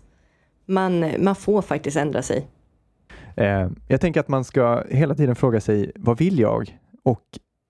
[0.66, 2.48] Man, eh, man får faktiskt ändra sig.
[3.36, 6.80] Eh, jag tänker att man ska hela tiden fråga sig vad vill jag?
[7.04, 7.24] Och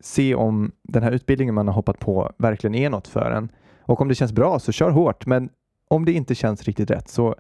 [0.04, 3.50] se om den här utbildningen man har hoppat på verkligen är något för en.
[3.86, 5.50] Och om det känns bra så kör hårt, men
[5.88, 7.36] om det inte känns riktigt rätt så,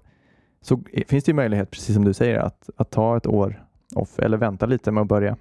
[0.62, 3.64] så finns det ju möjlighet, precis som du säger, att, att ta ett år
[3.96, 5.38] off eller vänta lite med att börja.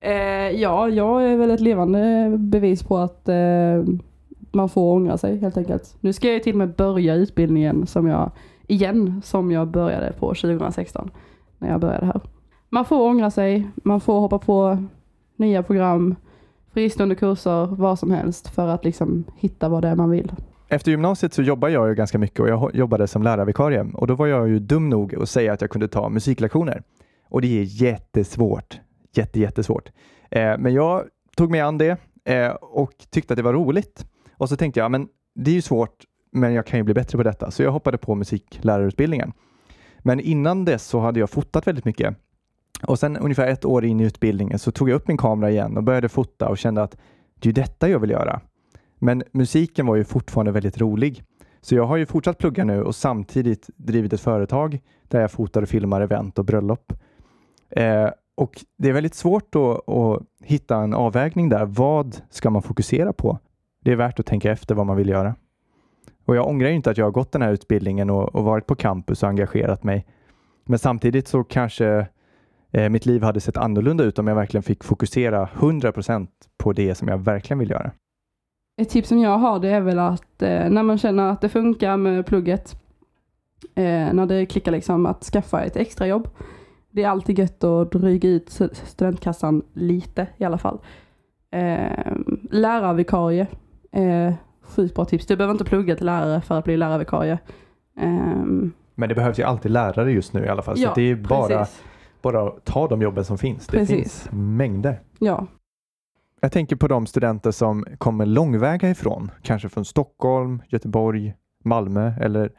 [0.00, 3.84] Eh, ja, jag är väl ett levande bevis på att eh,
[4.52, 5.96] man får ångra sig helt enkelt.
[6.00, 8.30] Nu ska jag till och med börja utbildningen som jag,
[8.66, 11.10] igen, som jag började på 2016.
[11.58, 12.20] När jag började här.
[12.68, 14.84] Man får ångra sig, man får hoppa på
[15.36, 16.16] nya program,
[16.72, 20.32] fristående kurser, vad som helst för att liksom hitta vad det är man vill.
[20.68, 24.14] Efter gymnasiet så jobbade jag ju ganska mycket och jag jobbade som lärarvikarie och då
[24.14, 26.82] var jag ju dum nog att säga att jag kunde ta musiklektioner.
[27.28, 28.80] Och det är jättesvårt.
[29.14, 29.88] Jätte, jättesvårt.
[30.30, 31.04] Eh, men jag
[31.36, 34.06] tog mig an det eh, och tyckte att det var roligt.
[34.36, 37.18] Och så tänkte jag, men det är ju svårt, men jag kan ju bli bättre
[37.18, 37.50] på detta.
[37.50, 39.32] Så jag hoppade på musiklärarutbildningen.
[39.98, 42.16] Men innan dess så hade jag fotat väldigt mycket.
[42.86, 45.76] Och sen ungefär ett år in i utbildningen så tog jag upp min kamera igen
[45.76, 46.96] och började fota och kände att
[47.34, 48.40] det är ju detta jag vill göra.
[48.98, 51.22] Men musiken var ju fortfarande väldigt rolig.
[51.60, 55.62] Så jag har ju fortsatt plugga nu och samtidigt drivit ett företag där jag fotar
[55.62, 56.92] och filmar event och bröllop.
[57.70, 61.64] Eh, och det är väldigt svårt då att hitta en avvägning där.
[61.64, 63.38] Vad ska man fokusera på?
[63.84, 65.34] Det är värt att tänka efter vad man vill göra.
[66.24, 68.74] Och jag ångrar inte att jag har gått den här utbildningen och, och varit på
[68.74, 70.06] campus och engagerat mig.
[70.64, 72.06] Men samtidigt så kanske
[72.72, 76.26] eh, mitt liv hade sett annorlunda ut om jag verkligen fick fokusera 100%
[76.58, 77.90] på det som jag verkligen vill göra.
[78.80, 81.48] Ett tips som jag har det är väl att eh, när man känner att det
[81.48, 82.76] funkar med plugget,
[83.74, 86.28] eh, när det klickar liksom att skaffa ett extrajobb.
[86.90, 90.78] Det är alltid gött att dryga ut studentkassan lite i alla fall.
[91.50, 92.12] Eh,
[92.50, 93.46] lärarvikarie,
[93.92, 95.26] eh, sjukt bra tips.
[95.26, 97.38] Du behöver inte plugga till lärare för att bli lärarvikarie.
[98.00, 98.44] Eh,
[98.94, 100.74] Men det behövs ju alltid lärare just nu i alla fall.
[100.78, 101.82] Ja, så det är bara, precis.
[102.22, 103.66] Bara ta de jobben som finns.
[103.66, 103.96] Det Precis.
[103.96, 105.00] finns mängder.
[105.18, 105.46] Ja,
[106.40, 112.52] Jag tänker på de studenter som kommer långväga ifrån, kanske från Stockholm, Göteborg, Malmö eller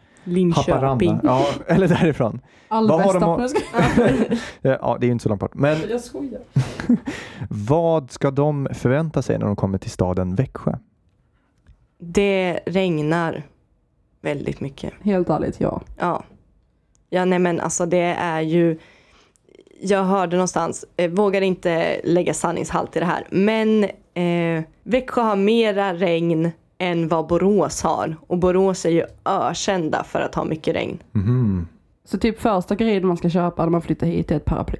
[0.55, 0.95] Haparanda.
[0.95, 1.19] Linköping.
[1.23, 2.41] Ja, eller därifrån.
[2.69, 3.59] Vad har Alvesta.
[3.97, 4.37] de.
[4.69, 5.53] Ja, det är ju inte så långt bort.
[5.55, 6.41] Men Jag skojar.
[7.49, 10.77] vad ska de förvänta sig när de kommer till staden Växjö?
[11.97, 13.43] Det regnar
[14.21, 14.93] väldigt mycket.
[15.01, 15.81] Helt ärligt, ja.
[15.99, 16.23] Ja.
[17.09, 18.79] Ja, nej men alltså det är ju
[19.83, 25.35] jag hörde någonstans, eh, vågar inte lägga sanningshalt i det här, men eh, Växjö har
[25.35, 28.15] mera regn än vad Borås har.
[28.27, 30.99] Och Borås är ju ökända för att ha mycket regn.
[31.11, 31.67] Mhm.
[32.05, 34.79] Så typ första grejen man ska köpa när man flyttar hit är ett paraply.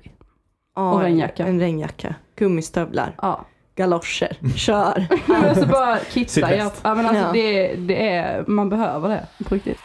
[0.75, 1.45] Ja, Och regnjacka.
[1.47, 2.15] En regnjacka.
[2.35, 3.15] Gummistövlar.
[3.21, 3.45] Ja.
[3.75, 4.37] Galoscher.
[4.55, 5.07] Kör.
[5.27, 6.55] Men så bara kitta.
[6.55, 7.31] Ja, men alltså Ja.
[7.33, 9.77] det, det är, man behöver det på riktigt.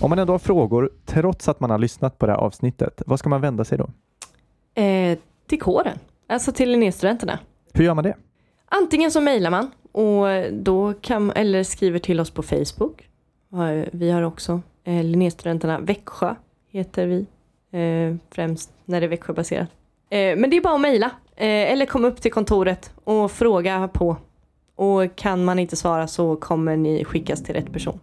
[0.00, 3.18] Om man ändå har frågor, trots att man har lyssnat på det här avsnittet, vad
[3.18, 3.90] ska man vända sig då?
[4.82, 5.98] eh, till kåren.
[6.26, 7.38] Alltså till Linnéstudenterna.
[7.72, 8.14] Hur gör man det?
[8.68, 13.08] Antingen så mejlar man och då kan, eller skriver till oss på Facebook.
[13.48, 16.34] Ja, Vi har också eh, Linnéstudenterna Växjö
[16.70, 17.26] heter vi.
[17.78, 19.68] Eh, främst när det är Växjöbaserat.
[20.10, 21.06] Eh, men det är bara att mejla.
[21.36, 24.16] Eh, eller komma upp till kontoret och fråga på.
[24.76, 28.00] Och kan man inte svara så kommer ni skickas till rätt person.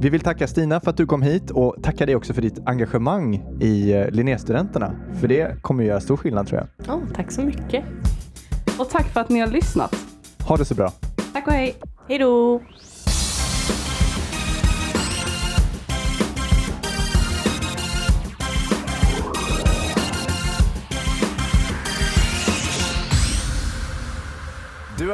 [0.00, 2.58] Vi vill tacka Stina för att du kom hit och tacka dig också för ditt
[2.64, 4.94] engagemang i eh, Linnéstudenterna.
[5.20, 6.96] För det kommer att göra stor skillnad tror jag.
[6.96, 7.84] Oh, tack så mycket.
[8.78, 9.94] Och tack för att ni har lyssnat.
[10.48, 10.92] Ha det så bra.
[11.32, 11.74] Tack och hej.
[12.08, 12.60] Hej då!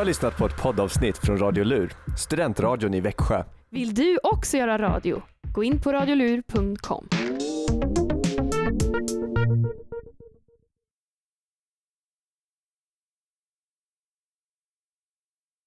[0.04, 3.44] Har lyssnat på ett poddavsnitt från Radio Lur, studentradion i Växjö.
[3.70, 5.22] Vill du också göra radio?
[5.54, 7.08] Gå in på radiolur.com.